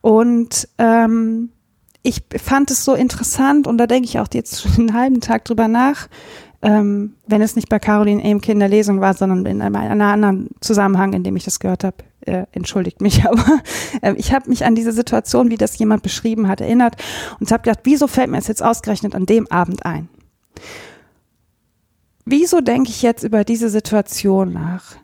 Und 0.00 0.68
ähm, 0.78 1.50
ich 2.02 2.22
fand 2.36 2.70
es 2.70 2.84
so 2.84 2.94
interessant 2.94 3.66
und 3.66 3.78
da 3.78 3.86
denke 3.86 4.08
ich 4.08 4.18
auch 4.18 4.28
jetzt 4.32 4.60
schon 4.60 4.72
einen 4.74 4.94
halben 4.94 5.20
Tag 5.20 5.44
drüber 5.46 5.68
nach, 5.68 6.08
ähm, 6.64 7.14
wenn 7.26 7.42
es 7.42 7.56
nicht 7.56 7.68
bei 7.68 7.78
Caroline 7.78 8.22
Emke 8.22 8.50
in 8.50 8.58
der 8.58 8.68
Lesung 8.68 9.00
war, 9.00 9.12
sondern 9.12 9.44
in 9.44 9.60
einem, 9.60 9.76
einem 9.76 10.00
anderen 10.00 10.48
Zusammenhang, 10.60 11.12
in 11.12 11.22
dem 11.22 11.36
ich 11.36 11.44
das 11.44 11.60
gehört 11.60 11.84
habe. 11.84 11.96
Äh, 12.22 12.46
entschuldigt 12.52 13.02
mich, 13.02 13.24
aber 13.28 13.60
äh, 14.00 14.14
ich 14.14 14.32
habe 14.32 14.48
mich 14.48 14.64
an 14.64 14.74
diese 14.74 14.92
Situation, 14.92 15.50
wie 15.50 15.58
das 15.58 15.78
jemand 15.78 16.02
beschrieben 16.02 16.48
hat, 16.48 16.62
erinnert 16.62 16.96
und 17.38 17.52
habe 17.52 17.62
gedacht, 17.62 17.80
wieso 17.84 18.06
fällt 18.06 18.30
mir 18.30 18.38
es 18.38 18.48
jetzt 18.48 18.62
ausgerechnet 18.62 19.14
an 19.14 19.26
dem 19.26 19.46
Abend 19.50 19.84
ein? 19.84 20.08
Wieso 22.24 22.62
denke 22.62 22.88
ich 22.88 23.02
jetzt 23.02 23.24
über 23.24 23.44
diese 23.44 23.68
Situation 23.68 24.54
nach? 24.54 24.96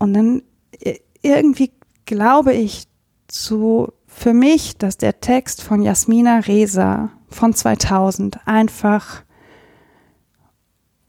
Und 0.00 0.14
dann 0.14 0.42
äh, 0.80 0.98
irgendwie 1.22 1.70
glaube 2.06 2.52
ich 2.52 2.88
zu, 3.28 3.92
für 4.08 4.32
mich, 4.34 4.76
dass 4.76 4.98
der 4.98 5.20
Text 5.20 5.62
von 5.62 5.80
Jasmina 5.80 6.40
Reza 6.40 7.10
von 7.28 7.54
2000 7.54 8.38
einfach 8.46 9.23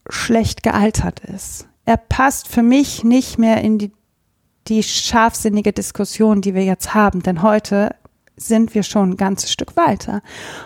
schlecht 0.08 0.62
gealtert 0.62 1.20
ist. 1.20 1.68
Er 1.84 1.96
passt 1.96 2.48
für 2.48 2.62
mich 2.62 3.04
nicht 3.04 3.38
mehr 3.38 3.62
in 3.62 3.78
die, 3.78 3.92
die 4.68 4.82
scharfsinnige 4.82 5.72
Diskussion, 5.72 6.40
die 6.40 6.54
wir 6.54 6.64
jetzt 6.64 6.94
haben, 6.94 7.22
denn 7.22 7.42
heute 7.42 7.94
sind 8.36 8.74
wir 8.74 8.82
schon 8.82 9.10
ein 9.10 9.16
ganzes 9.16 9.50
Stück 9.50 9.76
weiter. 9.76 10.20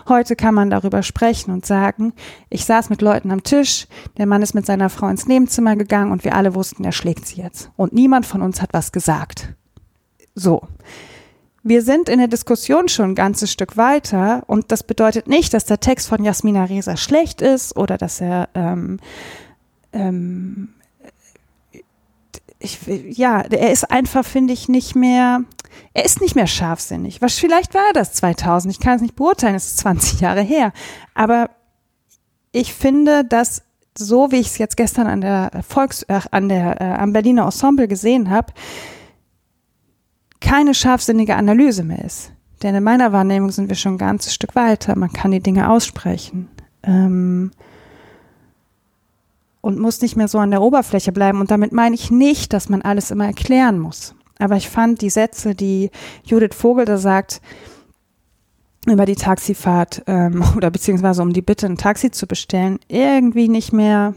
Heute 0.07 0.35
kann 0.35 0.53
man 0.53 0.69
darüber 0.69 1.03
sprechen 1.03 1.51
und 1.51 1.65
sagen, 1.65 2.13
ich 2.49 2.65
saß 2.65 2.89
mit 2.89 3.01
Leuten 3.01 3.31
am 3.31 3.43
Tisch, 3.43 3.87
der 4.17 4.25
Mann 4.25 4.41
ist 4.41 4.53
mit 4.53 4.65
seiner 4.65 4.89
Frau 4.89 5.07
ins 5.07 5.27
Nebenzimmer 5.27 5.75
gegangen 5.75 6.11
und 6.11 6.23
wir 6.25 6.35
alle 6.35 6.53
wussten, 6.53 6.83
er 6.83 6.91
schlägt 6.91 7.25
sie 7.25 7.41
jetzt. 7.41 7.71
Und 7.77 7.93
niemand 7.93 8.25
von 8.25 8.41
uns 8.41 8.61
hat 8.61 8.73
was 8.73 8.91
gesagt. 8.91 9.53
So. 10.35 10.61
Wir 11.63 11.83
sind 11.83 12.09
in 12.09 12.17
der 12.17 12.27
Diskussion 12.27 12.87
schon 12.87 13.11
ein 13.11 13.15
ganzes 13.15 13.51
Stück 13.51 13.77
weiter 13.77 14.43
und 14.47 14.71
das 14.71 14.83
bedeutet 14.83 15.27
nicht, 15.27 15.53
dass 15.53 15.65
der 15.65 15.79
Text 15.79 16.07
von 16.07 16.23
Jasmina 16.23 16.65
Reza 16.65 16.97
schlecht 16.97 17.41
ist 17.41 17.75
oder 17.77 17.97
dass 17.97 18.19
er 18.19 18.49
ähm, 18.55 18.99
ähm, 19.93 20.69
ich, 22.61 22.79
ja, 23.17 23.41
er 23.41 23.71
ist 23.71 23.89
einfach, 23.89 24.23
finde 24.23 24.53
ich, 24.53 24.69
nicht 24.69 24.95
mehr, 24.95 25.41
er 25.93 26.05
ist 26.05 26.21
nicht 26.21 26.35
mehr 26.35 26.47
scharfsinnig. 26.47 27.21
Was 27.21 27.39
vielleicht 27.39 27.73
war 27.73 27.91
das 27.93 28.13
2000? 28.13 28.73
Ich 28.73 28.79
kann 28.79 28.95
es 28.95 29.01
nicht 29.01 29.15
beurteilen, 29.15 29.55
es 29.55 29.67
ist 29.67 29.77
20 29.79 30.21
Jahre 30.21 30.41
her. 30.41 30.71
Aber 31.13 31.49
ich 32.51 32.73
finde, 32.73 33.25
dass 33.25 33.63
so 33.97 34.31
wie 34.31 34.37
ich 34.37 34.47
es 34.47 34.57
jetzt 34.57 34.77
gestern 34.77 35.07
an 35.07 35.21
der 35.21 35.51
Volks, 35.67 36.03
äh, 36.03 36.21
an 36.31 36.49
der 36.49 36.79
äh, 36.79 36.85
am 36.85 37.13
Berliner 37.13 37.43
Ensemble 37.43 37.87
gesehen 37.87 38.29
habe, 38.29 38.53
keine 40.41 40.73
scharfsinnige 40.73 41.35
Analyse 41.35 41.83
mehr 41.83 42.03
ist. 42.03 42.33
Denn 42.63 42.75
in 42.75 42.83
meiner 42.83 43.11
Wahrnehmung 43.11 43.51
sind 43.51 43.69
wir 43.69 43.75
schon 43.75 43.93
ein 43.93 43.99
ganzes 43.99 44.33
Stück 44.33 44.55
weiter. 44.55 44.97
Man 44.97 45.13
kann 45.13 45.31
die 45.31 45.39
Dinge 45.39 45.69
aussprechen. 45.69 46.49
Ähm, 46.83 47.51
und 49.61 49.79
muss 49.79 50.01
nicht 50.01 50.15
mehr 50.15 50.27
so 50.27 50.39
an 50.39 50.51
der 50.51 50.61
Oberfläche 50.61 51.11
bleiben. 51.11 51.39
Und 51.39 51.51
damit 51.51 51.71
meine 51.71 51.95
ich 51.95 52.11
nicht, 52.11 52.51
dass 52.53 52.69
man 52.69 52.81
alles 52.81 53.11
immer 53.11 53.25
erklären 53.25 53.79
muss. 53.79 54.15
Aber 54.39 54.57
ich 54.57 54.69
fand 54.69 55.01
die 55.01 55.11
Sätze, 55.11 55.53
die 55.53 55.91
Judith 56.23 56.55
Vogel 56.55 56.85
da 56.85 56.97
sagt, 56.97 57.41
über 58.87 59.05
die 59.05 59.15
Taxifahrt 59.15 60.03
ähm, 60.07 60.43
oder 60.55 60.71
beziehungsweise 60.71 61.21
um 61.21 61.33
die 61.33 61.43
Bitte, 61.43 61.67
ein 61.67 61.77
Taxi 61.77 62.11
zu 62.11 62.27
bestellen, 62.27 62.79
irgendwie 62.87 63.47
nicht 63.47 63.71
mehr. 63.71 64.15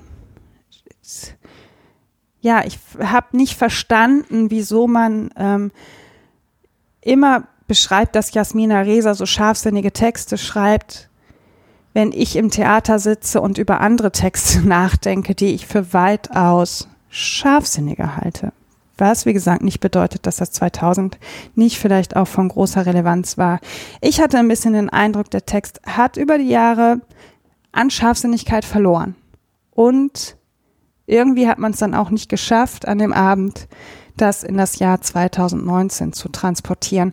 Ja, 2.40 2.64
ich 2.64 2.78
habe 2.98 3.36
nicht 3.36 3.56
verstanden, 3.56 4.50
wieso 4.50 4.86
man 4.86 5.30
ähm, 5.36 5.70
immer 7.04 7.44
beschreibt, 7.66 8.14
dass 8.16 8.34
Jasmina 8.34 8.80
Reza 8.80 9.14
so 9.14 9.26
scharfsinnige 9.26 9.92
Texte 9.92 10.38
schreibt, 10.38 11.08
wenn 11.92 12.12
ich 12.12 12.36
im 12.36 12.50
Theater 12.50 12.98
sitze 12.98 13.40
und 13.40 13.58
über 13.58 13.80
andere 13.80 14.12
Texte 14.12 14.60
nachdenke, 14.66 15.34
die 15.34 15.54
ich 15.54 15.66
für 15.66 15.92
weitaus 15.92 16.88
scharfsinniger 17.08 18.16
halte. 18.16 18.52
Was, 18.96 19.26
wie 19.26 19.32
gesagt, 19.32 19.62
nicht 19.62 19.80
bedeutet, 19.80 20.26
dass 20.26 20.36
das 20.36 20.52
2000 20.52 21.18
nicht 21.54 21.78
vielleicht 21.78 22.14
auch 22.16 22.28
von 22.28 22.48
großer 22.48 22.86
Relevanz 22.86 23.38
war. 23.38 23.58
Ich 24.00 24.20
hatte 24.20 24.38
ein 24.38 24.48
bisschen 24.48 24.72
den 24.72 24.88
Eindruck, 24.88 25.30
der 25.30 25.46
Text 25.46 25.80
hat 25.84 26.16
über 26.16 26.38
die 26.38 26.48
Jahre 26.48 27.00
an 27.72 27.90
Scharfsinnigkeit 27.90 28.64
verloren. 28.64 29.16
Und 29.72 30.36
irgendwie 31.06 31.48
hat 31.48 31.58
man 31.58 31.72
es 31.72 31.78
dann 31.78 31.94
auch 31.94 32.10
nicht 32.10 32.28
geschafft, 32.28 32.86
an 32.86 32.98
dem 32.98 33.12
Abend 33.12 33.68
das 34.16 34.42
in 34.42 34.56
das 34.56 34.78
Jahr 34.78 35.00
2019 35.00 36.12
zu 36.12 36.28
transportieren. 36.28 37.12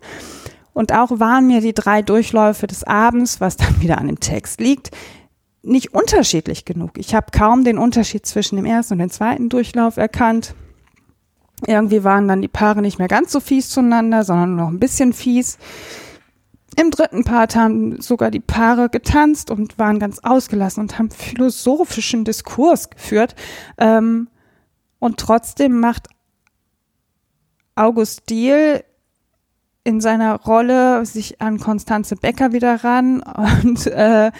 Und 0.73 0.93
auch 0.93 1.19
waren 1.19 1.47
mir 1.47 1.61
die 1.61 1.73
drei 1.73 2.01
Durchläufe 2.01 2.67
des 2.67 2.83
Abends, 2.83 3.41
was 3.41 3.57
dann 3.57 3.81
wieder 3.81 3.97
an 3.97 4.07
dem 4.07 4.19
Text 4.19 4.61
liegt, 4.61 4.91
nicht 5.63 5.93
unterschiedlich 5.93 6.65
genug. 6.65 6.97
Ich 6.97 7.13
habe 7.13 7.27
kaum 7.31 7.63
den 7.63 7.77
Unterschied 7.77 8.25
zwischen 8.25 8.55
dem 8.55 8.65
ersten 8.65 8.95
und 8.95 8.99
dem 8.99 9.11
zweiten 9.11 9.49
Durchlauf 9.49 9.97
erkannt. 9.97 10.55
Irgendwie 11.67 12.03
waren 12.03 12.27
dann 12.27 12.41
die 12.41 12.47
Paare 12.47 12.81
nicht 12.81 12.97
mehr 12.97 13.07
ganz 13.07 13.31
so 13.31 13.39
fies 13.39 13.69
zueinander, 13.69 14.23
sondern 14.23 14.55
noch 14.55 14.69
ein 14.69 14.79
bisschen 14.79 15.13
fies. 15.13 15.59
Im 16.77 16.89
dritten 16.89 17.23
Part 17.23 17.55
haben 17.55 18.01
sogar 18.01 18.31
die 18.31 18.39
Paare 18.39 18.89
getanzt 18.89 19.51
und 19.51 19.77
waren 19.77 19.99
ganz 19.99 20.19
ausgelassen 20.19 20.81
und 20.81 20.97
haben 20.97 21.11
philosophischen 21.11 22.23
Diskurs 22.23 22.89
geführt. 22.89 23.35
Ähm, 23.77 24.29
und 24.97 25.17
trotzdem 25.17 25.79
macht 25.79 26.07
August 27.75 28.29
Diehl 28.29 28.83
in 29.83 30.01
seiner 30.01 30.39
Rolle 30.39 31.05
sich 31.05 31.41
an 31.41 31.59
Konstanze 31.59 32.15
Becker 32.15 32.53
wieder 32.53 32.83
ran 32.83 33.21
und 33.21 33.87
äh, 33.87 34.31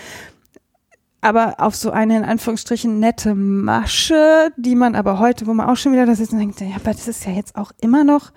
aber 1.21 1.55
auf 1.59 1.75
so 1.75 1.91
eine 1.91 2.17
in 2.17 2.23
Anführungsstrichen 2.23 2.99
nette 2.99 3.35
Masche, 3.35 4.51
die 4.57 4.75
man 4.75 4.95
aber 4.95 5.19
heute, 5.19 5.45
wo 5.45 5.53
man 5.53 5.69
auch 5.69 5.77
schon 5.77 5.93
wieder 5.93 6.07
das 6.07 6.19
ist 6.19 6.33
und 6.33 6.39
denkt, 6.39 6.59
ja, 6.61 6.75
aber 6.75 6.91
das 6.91 7.07
ist 7.07 7.25
ja 7.25 7.31
jetzt 7.31 7.55
auch 7.55 7.71
immer 7.79 8.03
noch 8.03 8.31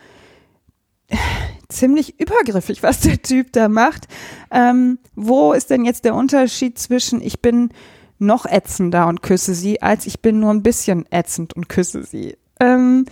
ziemlich 1.69 2.21
übergriffig, 2.21 2.83
was 2.83 3.01
der 3.01 3.21
Typ 3.23 3.53
da 3.53 3.69
macht. 3.69 4.07
Ähm, 4.51 4.99
wo 5.15 5.53
ist 5.53 5.71
denn 5.71 5.85
jetzt 5.85 6.05
der 6.05 6.15
Unterschied 6.15 6.79
zwischen 6.79 7.21
ich 7.21 7.41
bin 7.41 7.71
noch 8.19 8.47
ätzender 8.47 9.07
und 9.09 9.23
küsse 9.23 9.55
sie, 9.55 9.83
als 9.83 10.07
ich 10.07 10.21
bin 10.21 10.41
nur 10.41 10.51
ein 10.51 10.63
bisschen 10.63 11.07
ätzend 11.11 11.55
und 11.55 11.69
küsse 11.69 12.05
sie? 12.05 12.37
Ähm, 12.61 13.07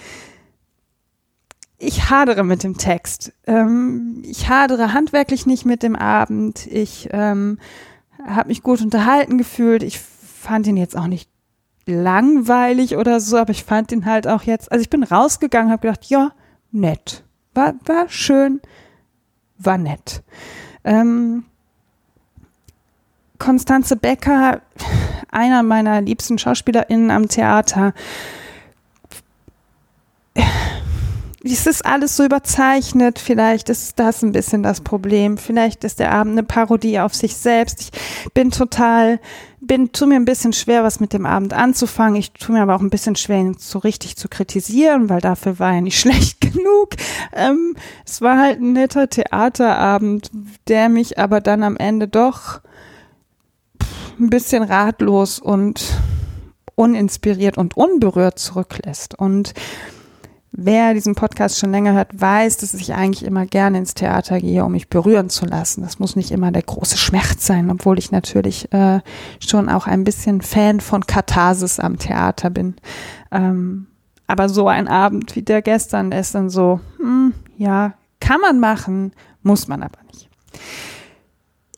ich 1.82 2.10
hadere 2.10 2.44
mit 2.44 2.62
dem 2.62 2.78
Text. 2.78 3.32
Ähm, 3.46 4.22
ich 4.24 4.48
hadere 4.48 4.92
handwerklich 4.92 5.46
nicht 5.46 5.66
mit 5.66 5.82
dem 5.82 5.96
Abend. 5.96 6.66
Ich 6.68 7.08
ähm, 7.10 7.58
habe 8.24 8.48
mich 8.48 8.62
gut 8.62 8.80
unterhalten 8.80 9.36
gefühlt. 9.36 9.82
Ich 9.82 9.98
fand 9.98 10.66
ihn 10.68 10.76
jetzt 10.76 10.96
auch 10.96 11.08
nicht 11.08 11.28
langweilig 11.84 12.96
oder 12.96 13.18
so, 13.18 13.36
aber 13.36 13.50
ich 13.50 13.64
fand 13.64 13.90
ihn 13.90 14.06
halt 14.06 14.28
auch 14.28 14.44
jetzt, 14.44 14.70
also 14.70 14.80
ich 14.80 14.90
bin 14.90 15.02
rausgegangen, 15.02 15.72
habe 15.72 15.82
gedacht, 15.82 16.04
ja, 16.04 16.30
nett, 16.70 17.24
war, 17.54 17.74
war 17.84 18.08
schön, 18.08 18.60
war 19.58 19.78
nett. 19.78 20.22
Ähm, 20.84 21.44
Konstanze 23.40 23.96
Becker, 23.96 24.62
einer 25.32 25.64
meiner 25.64 26.00
liebsten 26.00 26.38
SchauspielerInnen 26.38 27.10
am 27.10 27.28
Theater, 27.28 27.92
es 31.44 31.66
ist 31.66 31.84
alles 31.84 32.16
so 32.16 32.24
überzeichnet. 32.24 33.18
Vielleicht 33.18 33.68
ist 33.68 33.98
das 33.98 34.22
ein 34.22 34.32
bisschen 34.32 34.62
das 34.62 34.80
Problem. 34.80 35.38
Vielleicht 35.38 35.84
ist 35.84 35.98
der 35.98 36.12
Abend 36.12 36.32
eine 36.32 36.44
Parodie 36.44 37.00
auf 37.00 37.14
sich 37.14 37.36
selbst. 37.36 37.80
Ich 37.80 38.32
bin 38.32 38.50
total, 38.50 39.18
bin, 39.60 39.92
tu 39.92 40.06
mir 40.06 40.16
ein 40.16 40.24
bisschen 40.24 40.52
schwer, 40.52 40.84
was 40.84 41.00
mit 41.00 41.12
dem 41.12 41.26
Abend 41.26 41.52
anzufangen. 41.52 42.16
Ich 42.16 42.32
tu 42.32 42.52
mir 42.52 42.62
aber 42.62 42.76
auch 42.76 42.80
ein 42.80 42.90
bisschen 42.90 43.16
schwer, 43.16 43.38
ihn 43.38 43.56
so 43.58 43.80
richtig 43.80 44.16
zu 44.16 44.28
kritisieren, 44.28 45.08
weil 45.08 45.20
dafür 45.20 45.58
war 45.58 45.74
er 45.74 45.80
nicht 45.80 45.98
schlecht 46.00 46.40
genug. 46.40 46.90
Ähm, 47.32 47.74
es 48.06 48.20
war 48.20 48.38
halt 48.38 48.60
ein 48.60 48.72
netter 48.72 49.08
Theaterabend, 49.08 50.30
der 50.68 50.88
mich 50.88 51.18
aber 51.18 51.40
dann 51.40 51.62
am 51.64 51.76
Ende 51.76 52.06
doch 52.06 52.60
ein 54.20 54.30
bisschen 54.30 54.62
ratlos 54.62 55.40
und 55.40 55.82
uninspiriert 56.76 57.58
und 57.58 57.76
unberührt 57.76 58.38
zurücklässt. 58.38 59.18
Und 59.18 59.54
Wer 60.54 60.92
diesen 60.92 61.14
Podcast 61.14 61.58
schon 61.58 61.70
länger 61.70 61.94
hört, 61.94 62.20
weiß, 62.20 62.58
dass 62.58 62.74
ich 62.74 62.92
eigentlich 62.92 63.24
immer 63.24 63.46
gerne 63.46 63.78
ins 63.78 63.94
Theater 63.94 64.38
gehe, 64.38 64.62
um 64.62 64.72
mich 64.72 64.90
berühren 64.90 65.30
zu 65.30 65.46
lassen. 65.46 65.80
Das 65.80 65.98
muss 65.98 66.14
nicht 66.14 66.30
immer 66.30 66.52
der 66.52 66.62
große 66.62 66.98
Schmerz 66.98 67.46
sein, 67.46 67.70
obwohl 67.70 67.98
ich 67.98 68.12
natürlich 68.12 68.70
äh, 68.70 69.00
schon 69.40 69.70
auch 69.70 69.86
ein 69.86 70.04
bisschen 70.04 70.42
Fan 70.42 70.80
von 70.80 71.06
Katharsis 71.06 71.80
am 71.80 71.98
Theater 71.98 72.50
bin. 72.50 72.76
Ähm, 73.30 73.86
aber 74.26 74.50
so 74.50 74.68
ein 74.68 74.88
Abend 74.88 75.34
wie 75.36 75.42
der 75.42 75.62
gestern, 75.62 76.10
der 76.10 76.20
ist 76.20 76.34
dann 76.34 76.50
so, 76.50 76.80
hm, 76.98 77.32
ja, 77.56 77.94
kann 78.20 78.40
man 78.42 78.60
machen, 78.60 79.12
muss 79.42 79.68
man 79.68 79.82
aber 79.82 79.98
nicht. 80.12 80.28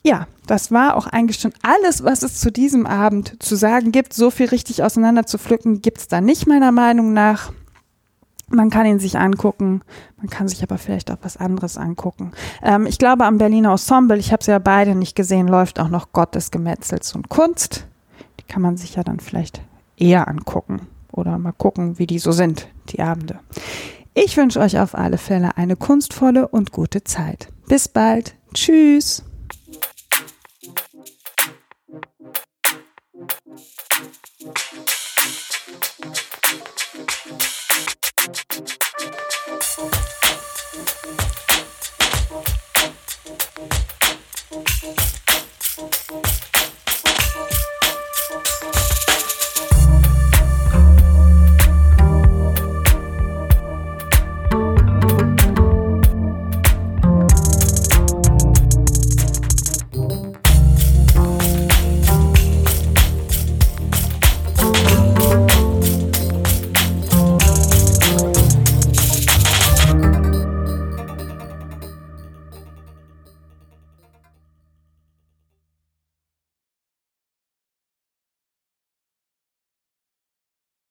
Ja, 0.03 0.27
das 0.49 0.73
war 0.73 0.97
auch 0.97 1.07
eigentlich 1.07 1.39
schon 1.39 1.55
alles, 1.63 2.03
was 2.03 2.23
es 2.23 2.41
zu 2.41 2.51
diesem 2.51 2.87
Abend 2.87 3.41
zu 3.41 3.55
sagen 3.55 3.93
gibt. 3.93 4.13
So 4.13 4.33
viel 4.33 4.49
richtig 4.49 4.83
auseinander 4.83 5.27
zu 5.27 5.39
pflücken 5.39 5.81
gibt's 5.81 6.09
da 6.09 6.21
nicht 6.21 6.49
meiner 6.49 6.73
Meinung 6.73 7.13
nach. 7.13 7.53
Man 8.55 8.71
kann 8.71 8.87
ihn 8.87 8.99
sich 8.99 9.19
angucken, 9.19 9.83
man 10.17 10.31
kann 10.31 10.49
sich 10.49 10.62
aber 10.62 10.79
vielleicht 10.79 11.11
auch 11.11 11.19
was 11.23 11.37
anderes 11.37 11.77
angucken. 11.77 12.33
Ähm, 12.62 12.87
ich 12.87 12.99
glaube, 12.99 13.25
am 13.25 13.38
Berliner 13.38 13.73
Ensemble, 13.73 14.19
ich 14.19 14.33
habe 14.33 14.45
sie 14.45 14.53
ja 14.53 14.59
beide 14.59 14.95
nicht 14.95 15.17
gesehen, 15.17 15.49
läuft 15.49 15.81
auch 15.81 15.88
noch 15.88 16.12
Gott 16.12 16.35
des 16.35 16.51
Gemetzels 16.51 17.14
und 17.14 17.29
Kunst. 17.29 17.87
Die 18.40 18.45
kann 18.45 18.62
man 18.62 18.77
sich 18.77 18.95
ja 18.95 19.03
dann 19.03 19.21
vielleicht 19.21 19.61
eher 19.97 20.29
angucken 20.29 20.83
oder 21.12 21.38
mal 21.38 21.53
gucken, 21.53 21.99
wie 21.99 22.07
die 22.07 22.19
so 22.19 22.33
sind, 22.33 22.69
die 22.90 23.01
Abende. 23.01 23.38
Ich 24.14 24.37
wünsche 24.37 24.61
euch 24.61 24.79
auf 24.79 24.95
alle 24.95 25.19
Fälle 25.19 25.57
eine 25.57 25.77
kunstvolle 25.77 26.47
und 26.47 26.71
gute 26.71 27.03
Zeit. 27.03 27.49
Bis 27.67 27.88
bald. 27.88 28.37
Tschüss. 28.55 29.25